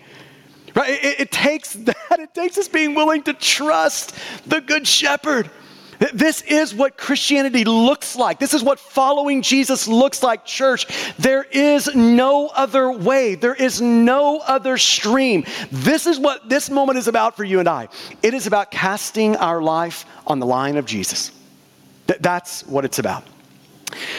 Right? 0.75 1.03
It, 1.03 1.19
it 1.21 1.31
takes 1.31 1.73
that. 1.85 2.19
It 2.19 2.33
takes 2.33 2.57
us 2.57 2.67
being 2.67 2.93
willing 2.93 3.23
to 3.23 3.33
trust 3.33 4.15
the 4.45 4.61
Good 4.61 4.87
Shepherd. 4.87 5.49
This 5.99 6.41
is 6.43 6.73
what 6.73 6.97
Christianity 6.97 7.65
looks 7.65 8.15
like. 8.15 8.39
This 8.39 8.53
is 8.53 8.63
what 8.63 8.79
following 8.79 9.41
Jesus 9.41 9.87
looks 9.87 10.23
like, 10.23 10.45
church. 10.45 10.87
There 11.17 11.43
is 11.43 11.93
no 11.93 12.47
other 12.47 12.91
way, 12.91 13.35
there 13.35 13.53
is 13.53 13.81
no 13.81 14.39
other 14.39 14.77
stream. 14.77 15.45
This 15.71 16.07
is 16.07 16.17
what 16.17 16.47
this 16.47 16.69
moment 16.69 16.97
is 16.99 17.07
about 17.07 17.35
for 17.35 17.43
you 17.43 17.59
and 17.59 17.67
I. 17.67 17.89
It 18.23 18.33
is 18.33 18.47
about 18.47 18.71
casting 18.71 19.35
our 19.35 19.61
life 19.61 20.05
on 20.25 20.39
the 20.39 20.45
line 20.45 20.77
of 20.77 20.85
Jesus. 20.85 21.31
That's 22.07 22.65
what 22.65 22.85
it's 22.85 22.99
about. 22.99 23.23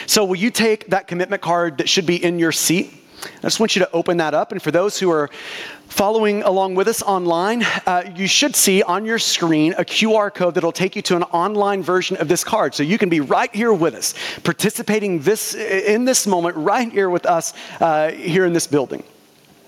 So, 0.05 0.25
will 0.25 0.35
you 0.35 0.51
take 0.51 0.89
that 0.89 1.07
commitment 1.07 1.41
card 1.41 1.77
that 1.79 1.89
should 1.89 2.05
be 2.05 2.23
in 2.23 2.39
your 2.39 2.51
seat? 2.51 3.00
I 3.23 3.41
just 3.43 3.59
want 3.59 3.75
you 3.75 3.81
to 3.81 3.91
open 3.91 4.17
that 4.17 4.33
up. 4.33 4.51
And 4.51 4.61
for 4.61 4.71
those 4.71 4.99
who 4.99 5.11
are 5.11 5.29
following 5.87 6.41
along 6.43 6.75
with 6.75 6.87
us 6.87 7.01
online, 7.01 7.63
uh, 7.85 8.03
you 8.15 8.27
should 8.27 8.55
see 8.55 8.81
on 8.83 9.05
your 9.05 9.19
screen 9.19 9.73
a 9.73 9.83
QR 9.83 10.33
code 10.33 10.55
that'll 10.55 10.71
take 10.71 10.95
you 10.95 11.01
to 11.03 11.15
an 11.15 11.23
online 11.23 11.83
version 11.83 12.17
of 12.17 12.27
this 12.27 12.43
card. 12.43 12.73
So 12.73 12.83
you 12.83 12.97
can 12.97 13.09
be 13.09 13.19
right 13.19 13.53
here 13.53 13.73
with 13.73 13.93
us, 13.93 14.13
participating 14.43 15.19
this 15.19 15.53
in 15.53 16.05
this 16.05 16.25
moment 16.25 16.55
right 16.55 16.91
here 16.91 17.09
with 17.09 17.25
us 17.25 17.53
uh, 17.79 18.11
here 18.11 18.45
in 18.45 18.53
this 18.53 18.67
building. 18.67 19.03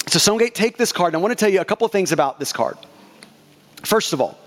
So 0.08 0.20
Stonegate, 0.20 0.56
take 0.56 0.78
this 0.78 0.92
card. 0.92 1.13
And 1.13 1.18
I 1.18 1.22
want 1.22 1.32
to 1.32 1.36
tell 1.36 1.52
you 1.52 1.62
a 1.62 1.66
couple 1.66 1.86
of 1.86 1.92
things 1.92 2.12
about 2.12 2.39
this 2.39 2.54
card. 2.54 2.78
First 3.84 4.13
of 4.13 4.22
all, 4.22 4.38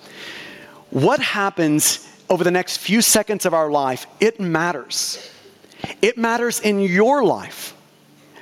what 0.91 1.21
happens 1.21 2.09
over 2.31 2.43
the 2.43 2.51
next 2.51 2.79
few 2.79 3.03
seconds 3.03 3.47
of 3.47 3.55
our 3.55 3.71
life, 3.71 4.07
it 4.21 4.41
matters. 4.41 5.31
It 6.03 6.19
matters 6.19 6.61
in 6.61 6.81
your 6.81 7.25
life. 7.25 7.76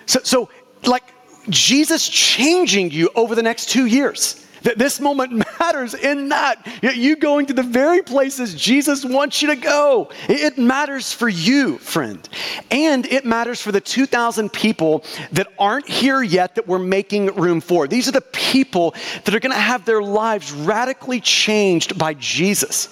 So, 0.06 0.20
so 0.22 0.48
like 0.84 1.04
Jesus 1.48 2.08
changing 2.08 2.90
you 2.90 3.10
over 3.14 3.34
the 3.34 3.42
next 3.42 3.68
two 3.70 3.86
years. 3.86 4.40
That 4.62 4.78
this 4.78 4.98
moment 4.98 5.32
matters 5.60 5.92
in 5.92 6.30
that. 6.30 6.66
You 6.82 7.16
going 7.16 7.46
to 7.46 7.52
the 7.52 7.62
very 7.62 8.02
places 8.02 8.54
Jesus 8.54 9.04
wants 9.04 9.42
you 9.42 9.48
to 9.48 9.56
go. 9.56 10.10
It 10.26 10.56
matters 10.56 11.12
for 11.12 11.28
you, 11.28 11.76
friend. 11.78 12.26
And 12.70 13.04
it 13.06 13.26
matters 13.26 13.60
for 13.60 13.72
the 13.72 13.80
2,000 13.80 14.50
people 14.52 15.04
that 15.32 15.48
aren't 15.58 15.88
here 15.88 16.22
yet 16.22 16.54
that 16.54 16.66
we're 16.66 16.78
making 16.78 17.26
room 17.34 17.60
for. 17.60 17.86
These 17.86 18.08
are 18.08 18.12
the 18.12 18.22
people 18.22 18.94
that 19.24 19.34
are 19.34 19.40
going 19.40 19.52
to 19.52 19.58
have 19.58 19.84
their 19.84 20.02
lives 20.02 20.50
radically 20.50 21.20
changed 21.20 21.98
by 21.98 22.14
Jesus. 22.14 22.88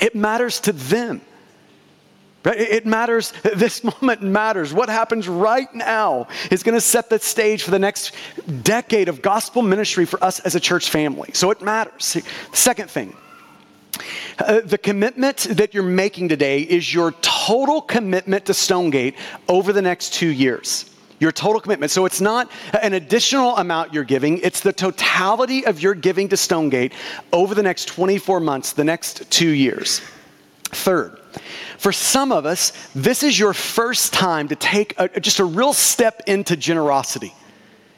It 0.00 0.14
matters 0.14 0.58
to 0.60 0.72
them. 0.72 1.20
It 2.44 2.86
matters, 2.86 3.32
this 3.54 3.82
moment 3.84 4.22
matters. 4.22 4.72
What 4.72 4.88
happens 4.88 5.28
right 5.28 5.72
now 5.74 6.28
is 6.50 6.62
going 6.62 6.74
to 6.74 6.80
set 6.80 7.10
the 7.10 7.18
stage 7.18 7.62
for 7.62 7.70
the 7.70 7.78
next 7.78 8.12
decade 8.62 9.08
of 9.08 9.22
gospel 9.22 9.62
ministry 9.62 10.04
for 10.04 10.22
us 10.22 10.40
as 10.40 10.54
a 10.54 10.60
church 10.60 10.90
family. 10.90 11.30
So 11.34 11.50
it 11.50 11.60
matters. 11.60 12.16
Second 12.52 12.90
thing, 12.90 13.14
uh, 14.38 14.60
the 14.64 14.78
commitment 14.78 15.48
that 15.50 15.74
you're 15.74 15.82
making 15.82 16.28
today 16.28 16.60
is 16.60 16.92
your 16.92 17.12
total 17.22 17.80
commitment 17.80 18.46
to 18.46 18.54
Stonegate 18.54 19.16
over 19.48 19.72
the 19.72 19.82
next 19.82 20.14
two 20.14 20.28
years. 20.28 20.90
Your 21.20 21.32
total 21.32 21.60
commitment. 21.60 21.90
So 21.90 22.04
it's 22.04 22.20
not 22.20 22.48
an 22.80 22.92
additional 22.92 23.56
amount 23.56 23.92
you're 23.92 24.04
giving, 24.04 24.38
it's 24.38 24.60
the 24.60 24.72
totality 24.72 25.66
of 25.66 25.82
your 25.82 25.94
giving 25.94 26.28
to 26.28 26.36
Stonegate 26.36 26.92
over 27.32 27.54
the 27.56 27.62
next 27.62 27.86
24 27.88 28.38
months, 28.38 28.72
the 28.72 28.84
next 28.84 29.28
two 29.30 29.48
years. 29.48 30.00
Third, 30.70 31.18
for 31.78 31.92
some 31.92 32.32
of 32.32 32.44
us, 32.44 32.72
this 32.94 33.22
is 33.22 33.38
your 33.38 33.54
first 33.54 34.12
time 34.12 34.48
to 34.48 34.56
take 34.56 34.94
a, 34.98 35.20
just 35.20 35.38
a 35.38 35.44
real 35.44 35.72
step 35.72 36.22
into 36.26 36.56
generosity. 36.56 37.32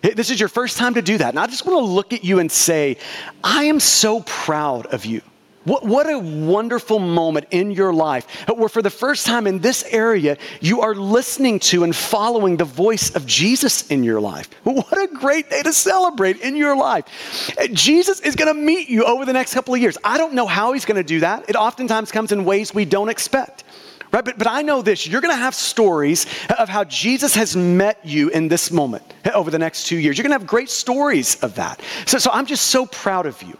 This 0.02 0.30
is 0.30 0.40
your 0.40 0.48
first 0.48 0.78
time 0.78 0.94
to 0.94 1.02
do 1.02 1.18
that. 1.18 1.30
And 1.30 1.38
I 1.38 1.46
just 1.46 1.66
want 1.66 1.78
to 1.78 1.84
look 1.84 2.12
at 2.12 2.24
you 2.24 2.38
and 2.38 2.50
say, 2.50 2.96
I 3.44 3.64
am 3.64 3.80
so 3.80 4.20
proud 4.20 4.86
of 4.86 5.04
you. 5.04 5.22
What, 5.64 5.84
what 5.84 6.10
a 6.10 6.18
wonderful 6.18 6.98
moment 6.98 7.46
in 7.50 7.70
your 7.70 7.92
life 7.92 8.48
uh, 8.48 8.54
where, 8.54 8.70
for 8.70 8.80
the 8.80 8.88
first 8.88 9.26
time 9.26 9.46
in 9.46 9.58
this 9.58 9.84
area, 9.90 10.38
you 10.62 10.80
are 10.80 10.94
listening 10.94 11.58
to 11.60 11.84
and 11.84 11.94
following 11.94 12.56
the 12.56 12.64
voice 12.64 13.14
of 13.14 13.26
Jesus 13.26 13.86
in 13.90 14.02
your 14.02 14.22
life. 14.22 14.48
What 14.64 14.98
a 14.98 15.06
great 15.08 15.50
day 15.50 15.62
to 15.62 15.72
celebrate 15.72 16.40
in 16.40 16.56
your 16.56 16.74
life. 16.76 17.54
Uh, 17.58 17.66
Jesus 17.72 18.20
is 18.20 18.36
going 18.36 18.54
to 18.54 18.58
meet 18.58 18.88
you 18.88 19.04
over 19.04 19.26
the 19.26 19.34
next 19.34 19.52
couple 19.52 19.74
of 19.74 19.80
years. 19.82 19.98
I 20.02 20.16
don't 20.16 20.32
know 20.32 20.46
how 20.46 20.72
he's 20.72 20.86
going 20.86 20.96
to 20.96 21.04
do 21.04 21.20
that. 21.20 21.44
It 21.50 21.56
oftentimes 21.56 22.10
comes 22.10 22.32
in 22.32 22.46
ways 22.46 22.72
we 22.72 22.86
don't 22.86 23.10
expect 23.10 23.64
Right? 24.12 24.24
But, 24.24 24.38
but 24.38 24.46
I 24.46 24.62
know 24.62 24.82
this 24.82 25.06
you're 25.06 25.20
going 25.20 25.34
to 25.34 25.42
have 25.42 25.54
stories 25.54 26.26
of 26.58 26.68
how 26.68 26.84
Jesus 26.84 27.34
has 27.34 27.56
met 27.56 28.04
you 28.04 28.28
in 28.30 28.48
this 28.48 28.70
moment 28.70 29.04
over 29.34 29.50
the 29.50 29.58
next 29.58 29.86
two 29.86 29.96
years. 29.96 30.18
You're 30.18 30.24
going 30.24 30.32
to 30.32 30.38
have 30.38 30.48
great 30.48 30.70
stories 30.70 31.36
of 31.36 31.54
that. 31.56 31.80
So, 32.06 32.18
so 32.18 32.30
I'm 32.32 32.46
just 32.46 32.66
so 32.66 32.86
proud 32.86 33.26
of 33.26 33.40
you. 33.42 33.56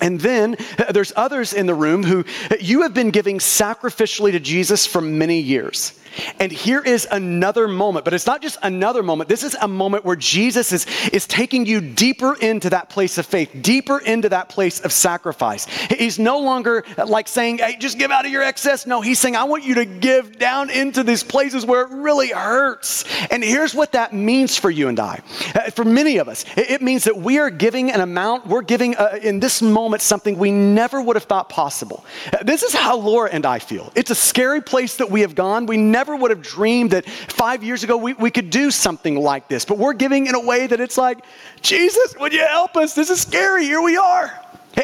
And 0.00 0.18
then 0.20 0.56
uh, 0.78 0.92
there's 0.92 1.12
others 1.14 1.52
in 1.52 1.66
the 1.66 1.74
room 1.74 2.02
who 2.02 2.24
uh, 2.50 2.56
you 2.58 2.82
have 2.82 2.94
been 2.94 3.10
giving 3.10 3.38
sacrificially 3.38 4.32
to 4.32 4.40
Jesus 4.40 4.86
for 4.86 5.00
many 5.00 5.40
years. 5.40 5.99
And 6.38 6.50
here 6.50 6.80
is 6.80 7.06
another 7.10 7.68
moment, 7.68 8.04
but 8.04 8.14
it's 8.14 8.26
not 8.26 8.42
just 8.42 8.58
another 8.62 9.02
moment. 9.02 9.28
This 9.28 9.42
is 9.42 9.56
a 9.60 9.68
moment 9.68 10.04
where 10.04 10.16
Jesus 10.16 10.72
is, 10.72 10.86
is 11.12 11.26
taking 11.26 11.66
you 11.66 11.80
deeper 11.80 12.36
into 12.40 12.70
that 12.70 12.88
place 12.88 13.18
of 13.18 13.26
faith, 13.26 13.50
deeper 13.60 13.98
into 13.98 14.28
that 14.30 14.48
place 14.48 14.80
of 14.80 14.92
sacrifice. 14.92 15.66
He's 15.66 16.18
no 16.18 16.38
longer 16.38 16.84
like 17.06 17.28
saying, 17.28 17.58
hey, 17.58 17.76
just 17.76 17.98
give 17.98 18.10
out 18.10 18.24
of 18.24 18.32
your 18.32 18.42
excess. 18.42 18.86
No, 18.86 19.00
he's 19.00 19.18
saying, 19.18 19.36
I 19.36 19.44
want 19.44 19.64
you 19.64 19.74
to 19.76 19.84
give 19.84 20.38
down 20.38 20.70
into 20.70 21.02
these 21.02 21.22
places 21.22 21.66
where 21.66 21.82
it 21.82 21.90
really 21.90 22.30
hurts. 22.30 23.04
And 23.30 23.44
here's 23.44 23.74
what 23.74 23.92
that 23.92 24.12
means 24.12 24.56
for 24.56 24.70
you 24.70 24.88
and 24.88 24.98
I. 24.98 25.20
Uh, 25.54 25.70
for 25.70 25.84
many 25.84 26.16
of 26.18 26.28
us, 26.28 26.44
it 26.56 26.82
means 26.82 27.04
that 27.04 27.16
we 27.16 27.38
are 27.38 27.50
giving 27.50 27.90
an 27.90 28.00
amount, 28.00 28.46
we're 28.46 28.62
giving 28.62 28.96
uh, 28.96 29.18
in 29.22 29.40
this 29.40 29.62
moment 29.62 30.02
something 30.02 30.38
we 30.38 30.50
never 30.50 31.00
would 31.02 31.16
have 31.16 31.24
thought 31.24 31.48
possible. 31.48 32.04
Uh, 32.32 32.42
this 32.42 32.62
is 32.62 32.74
how 32.74 32.96
Laura 32.96 33.30
and 33.30 33.44
I 33.44 33.58
feel. 33.58 33.92
It's 33.94 34.10
a 34.10 34.14
scary 34.14 34.60
place 34.60 34.96
that 34.96 35.10
we 35.10 35.20
have 35.20 35.34
gone. 35.34 35.66
We 35.66 35.76
never 35.76 35.99
never 36.00 36.16
would 36.16 36.30
have 36.30 36.40
dreamed 36.40 36.92
that 36.92 37.04
five 37.04 37.62
years 37.62 37.84
ago 37.84 37.94
we, 37.94 38.14
we 38.14 38.30
could 38.30 38.48
do 38.48 38.70
something 38.70 39.16
like 39.16 39.48
this. 39.48 39.66
But 39.66 39.76
we're 39.76 39.92
giving 39.92 40.28
in 40.28 40.34
a 40.34 40.40
way 40.40 40.66
that 40.66 40.80
it's 40.80 40.96
like, 40.96 41.18
Jesus, 41.60 42.16
would 42.18 42.32
you 42.32 42.46
help 42.46 42.74
us? 42.74 42.94
This 42.94 43.10
is 43.10 43.20
scary. 43.20 43.64
Here 43.64 43.82
we 43.82 43.98
are. 43.98 44.32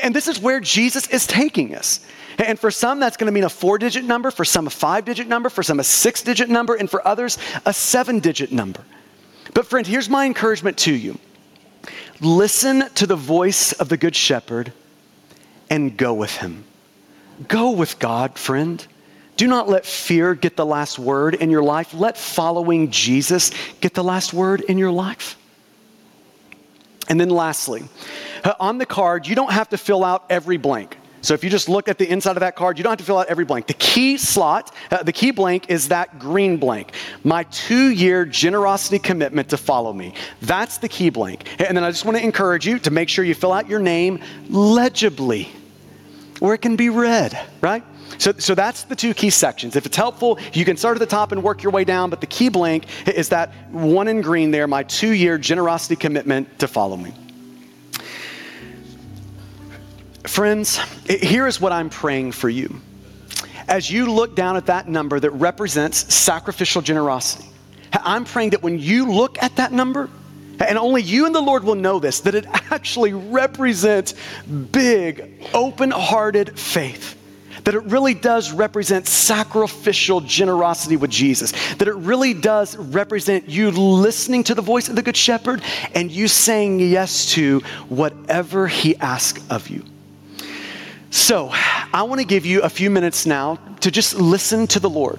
And 0.02 0.14
this 0.14 0.28
is 0.28 0.38
where 0.38 0.60
Jesus 0.60 1.08
is 1.08 1.26
taking 1.26 1.74
us. 1.74 2.04
And 2.36 2.58
for 2.58 2.70
some, 2.70 3.00
that's 3.00 3.16
going 3.16 3.28
to 3.28 3.32
mean 3.32 3.44
a 3.44 3.48
four 3.48 3.78
digit 3.78 4.04
number, 4.04 4.30
for 4.30 4.44
some, 4.44 4.66
a 4.66 4.70
five 4.70 5.06
digit 5.06 5.26
number, 5.26 5.48
for 5.48 5.62
some, 5.62 5.80
a 5.80 5.84
six 5.84 6.20
digit 6.20 6.50
number, 6.50 6.74
and 6.74 6.90
for 6.90 7.06
others, 7.08 7.38
a 7.64 7.72
seven 7.72 8.20
digit 8.20 8.52
number. 8.52 8.84
But, 9.54 9.66
friend, 9.66 9.86
here's 9.86 10.10
my 10.10 10.26
encouragement 10.26 10.76
to 10.78 10.92
you 10.92 11.18
listen 12.20 12.90
to 12.96 13.06
the 13.06 13.16
voice 13.16 13.72
of 13.72 13.88
the 13.88 13.96
Good 13.96 14.14
Shepherd 14.14 14.70
and 15.70 15.96
go 15.96 16.12
with 16.12 16.36
him. 16.36 16.64
Go 17.48 17.70
with 17.70 17.98
God, 17.98 18.38
friend. 18.38 18.86
Do 19.36 19.46
not 19.46 19.68
let 19.68 19.84
fear 19.84 20.34
get 20.34 20.56
the 20.56 20.66
last 20.66 20.98
word 20.98 21.34
in 21.34 21.50
your 21.50 21.62
life. 21.62 21.92
Let 21.92 22.16
following 22.16 22.90
Jesus 22.90 23.50
get 23.80 23.94
the 23.94 24.04
last 24.04 24.32
word 24.32 24.62
in 24.62 24.78
your 24.78 24.90
life. 24.90 25.36
And 27.08 27.20
then, 27.20 27.30
lastly, 27.30 27.84
uh, 28.42 28.54
on 28.58 28.78
the 28.78 28.86
card, 28.86 29.26
you 29.26 29.36
don't 29.36 29.52
have 29.52 29.68
to 29.68 29.78
fill 29.78 30.02
out 30.02 30.24
every 30.30 30.56
blank. 30.56 30.96
So 31.20 31.34
if 31.34 31.42
you 31.42 31.50
just 31.50 31.68
look 31.68 31.88
at 31.88 31.98
the 31.98 32.08
inside 32.08 32.36
of 32.36 32.40
that 32.40 32.54
card, 32.54 32.78
you 32.78 32.84
don't 32.84 32.92
have 32.92 32.98
to 32.98 33.04
fill 33.04 33.18
out 33.18 33.26
every 33.26 33.44
blank. 33.44 33.66
The 33.66 33.74
key 33.74 34.16
slot, 34.16 34.72
uh, 34.92 35.02
the 35.02 35.12
key 35.12 35.32
blank 35.32 35.68
is 35.68 35.88
that 35.88 36.20
green 36.20 36.56
blank. 36.56 36.92
My 37.24 37.42
two 37.44 37.90
year 37.90 38.24
generosity 38.24 39.00
commitment 39.00 39.48
to 39.48 39.56
follow 39.56 39.92
me. 39.92 40.14
That's 40.42 40.78
the 40.78 40.88
key 40.88 41.10
blank. 41.10 41.48
And 41.58 41.76
then 41.76 41.82
I 41.82 41.90
just 41.90 42.04
want 42.04 42.16
to 42.16 42.22
encourage 42.22 42.64
you 42.64 42.78
to 42.78 42.92
make 42.92 43.08
sure 43.08 43.24
you 43.24 43.34
fill 43.34 43.52
out 43.52 43.68
your 43.68 43.80
name 43.80 44.20
legibly 44.48 45.48
where 46.38 46.54
it 46.54 46.58
can 46.58 46.76
be 46.76 46.90
read, 46.90 47.36
right? 47.60 47.82
So, 48.18 48.32
so 48.38 48.54
that's 48.54 48.84
the 48.84 48.96
two 48.96 49.14
key 49.14 49.30
sections. 49.30 49.76
If 49.76 49.86
it's 49.86 49.96
helpful, 49.96 50.38
you 50.52 50.64
can 50.64 50.76
start 50.76 50.96
at 50.96 51.00
the 51.00 51.06
top 51.06 51.32
and 51.32 51.42
work 51.42 51.62
your 51.62 51.72
way 51.72 51.84
down, 51.84 52.10
but 52.10 52.20
the 52.20 52.26
key 52.26 52.48
blank 52.48 52.86
is 53.06 53.28
that 53.30 53.52
one 53.70 54.08
in 54.08 54.20
green 54.20 54.50
there, 54.50 54.66
my 54.66 54.82
two 54.84 55.10
year 55.10 55.38
generosity 55.38 55.96
commitment 55.96 56.58
to 56.58 56.68
follow 56.68 56.96
me. 56.96 57.12
Friends, 60.24 60.78
here 61.08 61.46
is 61.46 61.60
what 61.60 61.72
I'm 61.72 61.90
praying 61.90 62.32
for 62.32 62.48
you. 62.48 62.80
As 63.68 63.90
you 63.90 64.10
look 64.10 64.34
down 64.34 64.56
at 64.56 64.66
that 64.66 64.88
number 64.88 65.20
that 65.20 65.30
represents 65.30 66.12
sacrificial 66.14 66.82
generosity, 66.82 67.48
I'm 67.92 68.24
praying 68.24 68.50
that 68.50 68.62
when 68.62 68.78
you 68.78 69.10
look 69.10 69.42
at 69.42 69.56
that 69.56 69.72
number, 69.72 70.08
and 70.60 70.78
only 70.78 71.02
you 71.02 71.26
and 71.26 71.34
the 71.34 71.40
Lord 71.40 71.64
will 71.64 71.74
know 71.74 71.98
this, 71.98 72.20
that 72.20 72.34
it 72.34 72.46
actually 72.70 73.12
represents 73.12 74.14
big, 74.72 75.46
open 75.52 75.90
hearted 75.90 76.58
faith 76.58 77.16
that 77.66 77.74
it 77.74 77.80
really 77.80 78.14
does 78.14 78.52
represent 78.52 79.08
sacrificial 79.08 80.20
generosity 80.20 80.96
with 80.96 81.10
Jesus, 81.10 81.50
that 81.78 81.88
it 81.88 81.96
really 81.96 82.32
does 82.32 82.76
represent 82.76 83.48
you 83.48 83.72
listening 83.72 84.44
to 84.44 84.54
the 84.54 84.62
voice 84.62 84.88
of 84.88 84.94
the 84.94 85.02
Good 85.02 85.16
Shepherd 85.16 85.60
and 85.92 86.08
you 86.08 86.28
saying 86.28 86.78
yes 86.78 87.32
to 87.32 87.58
whatever 87.88 88.68
He 88.68 88.94
asks 88.98 89.44
of 89.50 89.68
you. 89.68 89.82
So, 91.10 91.50
I 91.52 92.04
want 92.04 92.20
to 92.20 92.26
give 92.26 92.46
you 92.46 92.62
a 92.62 92.68
few 92.68 92.88
minutes 92.88 93.26
now 93.26 93.56
to 93.80 93.90
just 93.90 94.14
listen 94.14 94.68
to 94.68 94.78
the 94.78 94.88
Lord. 94.88 95.18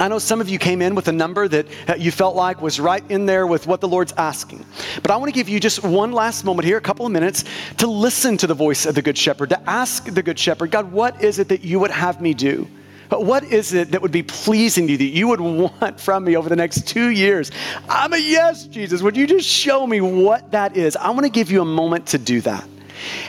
I 0.00 0.06
know 0.06 0.18
some 0.18 0.40
of 0.40 0.48
you 0.48 0.58
came 0.58 0.80
in 0.80 0.94
with 0.94 1.08
a 1.08 1.12
number 1.12 1.48
that 1.48 1.66
uh, 1.88 1.94
you 1.96 2.12
felt 2.12 2.36
like 2.36 2.62
was 2.62 2.78
right 2.78 3.02
in 3.10 3.26
there 3.26 3.46
with 3.46 3.66
what 3.66 3.80
the 3.80 3.88
Lord's 3.88 4.12
asking. 4.12 4.64
But 5.02 5.10
I 5.10 5.16
want 5.16 5.28
to 5.28 5.34
give 5.34 5.48
you 5.48 5.58
just 5.58 5.82
one 5.82 6.12
last 6.12 6.44
moment 6.44 6.66
here, 6.66 6.76
a 6.76 6.80
couple 6.80 7.04
of 7.04 7.10
minutes, 7.10 7.44
to 7.78 7.88
listen 7.88 8.36
to 8.38 8.46
the 8.46 8.54
voice 8.54 8.86
of 8.86 8.94
the 8.94 9.02
Good 9.02 9.18
Shepherd, 9.18 9.48
to 9.50 9.68
ask 9.68 10.04
the 10.04 10.22
Good 10.22 10.38
Shepherd, 10.38 10.70
God, 10.70 10.92
what 10.92 11.22
is 11.22 11.40
it 11.40 11.48
that 11.48 11.62
you 11.62 11.80
would 11.80 11.90
have 11.90 12.20
me 12.20 12.32
do? 12.32 12.68
Uh, 13.10 13.18
what 13.18 13.42
is 13.42 13.72
it 13.72 13.90
that 13.90 14.00
would 14.00 14.12
be 14.12 14.22
pleasing 14.22 14.86
to 14.86 14.92
you 14.92 14.98
that 14.98 15.04
you 15.04 15.28
would 15.28 15.40
want 15.40 16.00
from 16.00 16.24
me 16.24 16.36
over 16.36 16.48
the 16.48 16.56
next 16.56 16.86
two 16.86 17.08
years? 17.08 17.50
I'm 17.88 18.12
a 18.12 18.18
yes, 18.18 18.66
Jesus. 18.66 19.02
Would 19.02 19.16
you 19.16 19.26
just 19.26 19.48
show 19.48 19.86
me 19.86 20.00
what 20.00 20.52
that 20.52 20.76
is? 20.76 20.94
I 20.94 21.10
want 21.10 21.24
to 21.24 21.30
give 21.30 21.50
you 21.50 21.62
a 21.62 21.64
moment 21.64 22.06
to 22.08 22.18
do 22.18 22.40
that. 22.42 22.68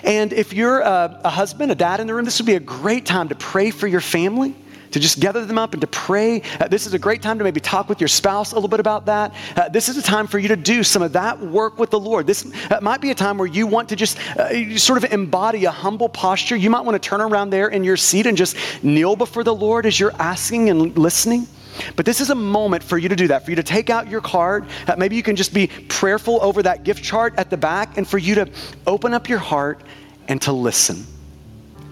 And 0.04 0.34
if 0.34 0.54
you're 0.54 0.82
a, 0.82 1.20
a 1.24 1.30
husband, 1.30 1.72
a 1.72 1.76
dad 1.76 2.00
in 2.00 2.08
the 2.08 2.14
room, 2.14 2.26
this 2.26 2.40
would 2.40 2.46
be 2.46 2.56
a 2.56 2.60
great 2.60 3.06
time 3.06 3.30
to 3.30 3.36
pray 3.36 3.72
for 3.72 3.88
your 3.88 4.02
family 4.02 4.56
to 4.92 5.00
just 5.00 5.20
gather 5.20 5.46
them 5.46 5.58
up 5.58 5.74
and 5.74 5.82
to 5.82 5.88
pray. 5.88 6.42
Uh, 6.60 6.68
this 6.68 6.86
is 6.86 6.94
a 6.94 7.00
great 7.00 7.22
time 7.22 7.38
to 7.38 7.44
maybe 7.44 7.60
talk 7.60 7.90
with 7.90 8.00
your 8.02 8.08
spouse 8.08 8.52
a 8.52 8.56
little 8.56 8.70
bit 8.70 8.80
about 8.80 9.06
that. 9.06 9.34
Uh, 9.56 9.70
this 9.70 9.90
is 9.90 9.98
a 9.98 10.02
time 10.02 10.28
for 10.28 10.40
you 10.40 10.48
to 10.48 10.56
do 10.56 10.84
some 10.84 11.02
of 11.02 11.14
that 11.14 11.40
work 11.40 11.78
with 11.78 11.90
the 11.90 12.00
Lord. 12.00 12.28
This 12.28 12.46
uh, 12.72 12.80
might 12.82 13.02
be 13.02 13.12
a 13.12 13.16
time 13.16 13.38
where 13.38 13.48
you 13.48 13.68
want 13.68 13.90
to 13.90 13.96
just 13.96 14.20
uh, 14.38 14.78
sort 14.78 15.04
of 15.04 15.12
embody 15.12 15.66
a 15.66 15.72
humble 15.72 16.10
posture. 16.10 16.56
You 16.56 16.70
might 16.70 16.82
want 16.82 17.02
to 17.02 17.10
turn 17.10 17.22
around 17.22 17.50
there 17.50 17.70
in 17.70 17.84
your 17.84 17.98
seat 17.98 18.26
and 18.26 18.38
just 18.38 18.56
kneel 18.84 19.16
before 19.16 19.44
the 19.44 19.56
Lord 19.56 19.86
as 19.86 20.00
you're 20.00 20.16
asking 20.20 20.70
and 20.70 20.98
listening. 20.98 21.48
But 21.96 22.06
this 22.06 22.20
is 22.20 22.30
a 22.30 22.36
moment 22.36 22.84
for 22.84 22.98
you 22.98 23.10
to 23.10 23.16
do 23.16 23.28
that, 23.28 23.46
for 23.46 23.52
you 23.52 23.56
to 23.56 23.64
take 23.64 23.90
out 23.90 24.10
your 24.10 24.22
card. 24.22 24.66
Uh, 24.88 24.96
maybe 24.98 25.16
you 25.16 25.24
can 25.24 25.36
just 25.36 25.54
be 25.54 25.68
prayerful 25.88 26.40
over 26.42 26.62
that 26.64 26.84
gift 26.84 27.04
chart 27.04 27.34
at 27.38 27.50
the 27.50 27.58
back 27.58 27.98
and 27.98 28.08
for 28.08 28.18
you 28.18 28.36
to 28.36 28.52
open 28.86 29.14
up 29.14 29.30
your 29.30 29.40
heart 29.40 29.82
and 30.28 30.42
to 30.42 30.52
listen. 30.52 31.06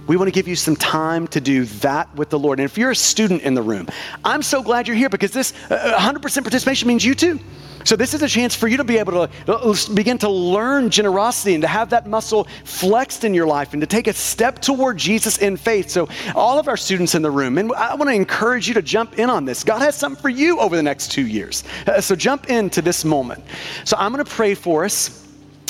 We 0.07 0.15
want 0.15 0.27
to 0.27 0.31
give 0.31 0.47
you 0.47 0.55
some 0.55 0.75
time 0.75 1.27
to 1.29 1.41
do 1.41 1.65
that 1.65 2.13
with 2.15 2.29
the 2.29 2.39
Lord. 2.39 2.59
And 2.59 2.65
if 2.65 2.77
you're 2.77 2.91
a 2.91 2.95
student 2.95 3.41
in 3.41 3.53
the 3.53 3.61
room, 3.61 3.87
I'm 4.23 4.41
so 4.41 4.63
glad 4.63 4.87
you're 4.87 4.97
here 4.97 5.09
because 5.09 5.31
this 5.31 5.53
uh, 5.69 5.97
100% 5.99 6.21
participation 6.43 6.87
means 6.87 7.03
you 7.03 7.13
too. 7.13 7.39
So, 7.87 7.95
this 7.95 8.13
is 8.13 8.21
a 8.21 8.27
chance 8.27 8.53
for 8.53 8.67
you 8.67 8.75
to 8.77 8.83
be 8.83 8.97
able 8.97 9.27
to 9.27 9.53
uh, 9.53 9.75
begin 9.93 10.17
to 10.17 10.29
learn 10.29 10.89
generosity 10.89 11.53
and 11.53 11.61
to 11.61 11.69
have 11.69 11.91
that 11.91 12.05
muscle 12.05 12.45
flexed 12.65 13.23
in 13.23 13.33
your 13.33 13.47
life 13.47 13.71
and 13.71 13.79
to 13.81 13.87
take 13.87 14.07
a 14.07 14.13
step 14.13 14.59
toward 14.59 14.97
Jesus 14.97 15.37
in 15.37 15.55
faith. 15.55 15.89
So, 15.89 16.09
all 16.35 16.59
of 16.59 16.67
our 16.67 16.75
students 16.75 17.15
in 17.15 17.21
the 17.21 17.31
room, 17.31 17.57
and 17.57 17.71
I 17.71 17.95
want 17.95 18.09
to 18.09 18.13
encourage 18.13 18.67
you 18.67 18.73
to 18.73 18.81
jump 18.81 19.17
in 19.17 19.29
on 19.29 19.45
this. 19.45 19.63
God 19.63 19.79
has 19.79 19.95
something 19.95 20.21
for 20.21 20.27
you 20.27 20.59
over 20.59 20.75
the 20.75 20.83
next 20.83 21.13
two 21.13 21.25
years. 21.25 21.63
Uh, 21.85 22.01
so, 22.01 22.13
jump 22.13 22.49
into 22.49 22.81
this 22.81 23.05
moment. 23.05 23.41
So, 23.85 23.95
I'm 23.97 24.11
going 24.11 24.25
to 24.25 24.29
pray 24.29 24.53
for 24.53 24.83
us, 24.83 25.25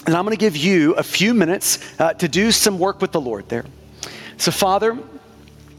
and 0.07 0.15
I'm 0.15 0.25
going 0.25 0.35
to 0.35 0.39
give 0.39 0.57
you 0.57 0.93
a 0.93 1.03
few 1.03 1.35
minutes 1.35 1.77
uh, 1.99 2.13
to 2.13 2.27
do 2.27 2.51
some 2.51 2.79
work 2.79 2.99
with 2.99 3.11
the 3.11 3.21
Lord 3.21 3.47
there. 3.47 3.65
So, 4.37 4.51
Father, 4.51 4.97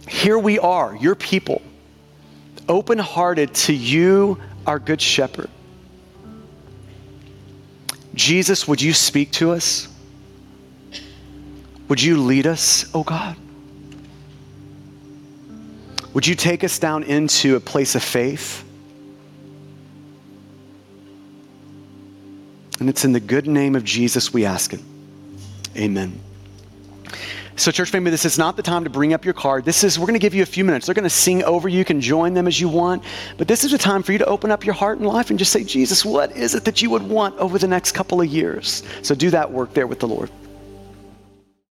here 0.08 0.38
we 0.38 0.58
are, 0.58 0.96
your 0.96 1.14
people, 1.14 1.62
open 2.68 2.98
hearted 2.98 3.54
to 3.54 3.72
you, 3.72 4.38
our 4.66 4.78
good 4.78 5.00
shepherd. 5.00 5.48
Jesus, 8.14 8.66
would 8.66 8.82
you 8.82 8.92
speak 8.92 9.30
to 9.32 9.52
us? 9.52 9.88
Would 11.88 12.02
you 12.02 12.20
lead 12.20 12.46
us, 12.46 12.90
oh 12.94 13.04
God? 13.04 13.36
Would 16.14 16.26
you 16.26 16.34
take 16.34 16.64
us 16.64 16.78
down 16.78 17.04
into 17.04 17.54
a 17.54 17.60
place 17.60 17.94
of 17.94 18.02
faith? 18.02 18.64
And 22.80 22.88
it's 22.88 23.04
in 23.04 23.12
the 23.12 23.20
good 23.20 23.46
name 23.46 23.76
of 23.76 23.84
Jesus 23.84 24.32
we 24.32 24.44
ask 24.44 24.72
it. 24.72 24.80
Amen. 25.76 26.20
So, 27.58 27.72
church 27.72 27.90
family, 27.90 28.12
this 28.12 28.24
is 28.24 28.38
not 28.38 28.54
the 28.54 28.62
time 28.62 28.84
to 28.84 28.90
bring 28.90 29.12
up 29.12 29.24
your 29.24 29.34
card. 29.34 29.64
This 29.64 29.82
is, 29.82 29.98
we're 29.98 30.06
going 30.06 30.14
to 30.14 30.20
give 30.20 30.32
you 30.32 30.44
a 30.44 30.46
few 30.46 30.64
minutes. 30.64 30.86
They're 30.86 30.94
going 30.94 31.02
to 31.02 31.10
sing 31.10 31.42
over 31.42 31.68
you. 31.68 31.78
You 31.78 31.84
can 31.84 32.00
join 32.00 32.32
them 32.32 32.46
as 32.46 32.60
you 32.60 32.68
want. 32.68 33.02
But 33.36 33.48
this 33.48 33.64
is 33.64 33.72
a 33.72 33.78
time 33.78 34.04
for 34.04 34.12
you 34.12 34.18
to 34.18 34.26
open 34.26 34.52
up 34.52 34.64
your 34.64 34.74
heart 34.74 34.98
and 34.98 35.08
life 35.08 35.30
and 35.30 35.38
just 35.40 35.50
say, 35.50 35.64
Jesus, 35.64 36.04
what 36.04 36.30
is 36.36 36.54
it 36.54 36.64
that 36.66 36.82
you 36.82 36.90
would 36.90 37.02
want 37.02 37.36
over 37.38 37.58
the 37.58 37.66
next 37.66 37.92
couple 37.92 38.20
of 38.20 38.28
years? 38.28 38.84
So, 39.02 39.12
do 39.12 39.28
that 39.30 39.50
work 39.50 39.74
there 39.74 39.88
with 39.88 39.98
the 39.98 40.06
Lord. 40.06 40.30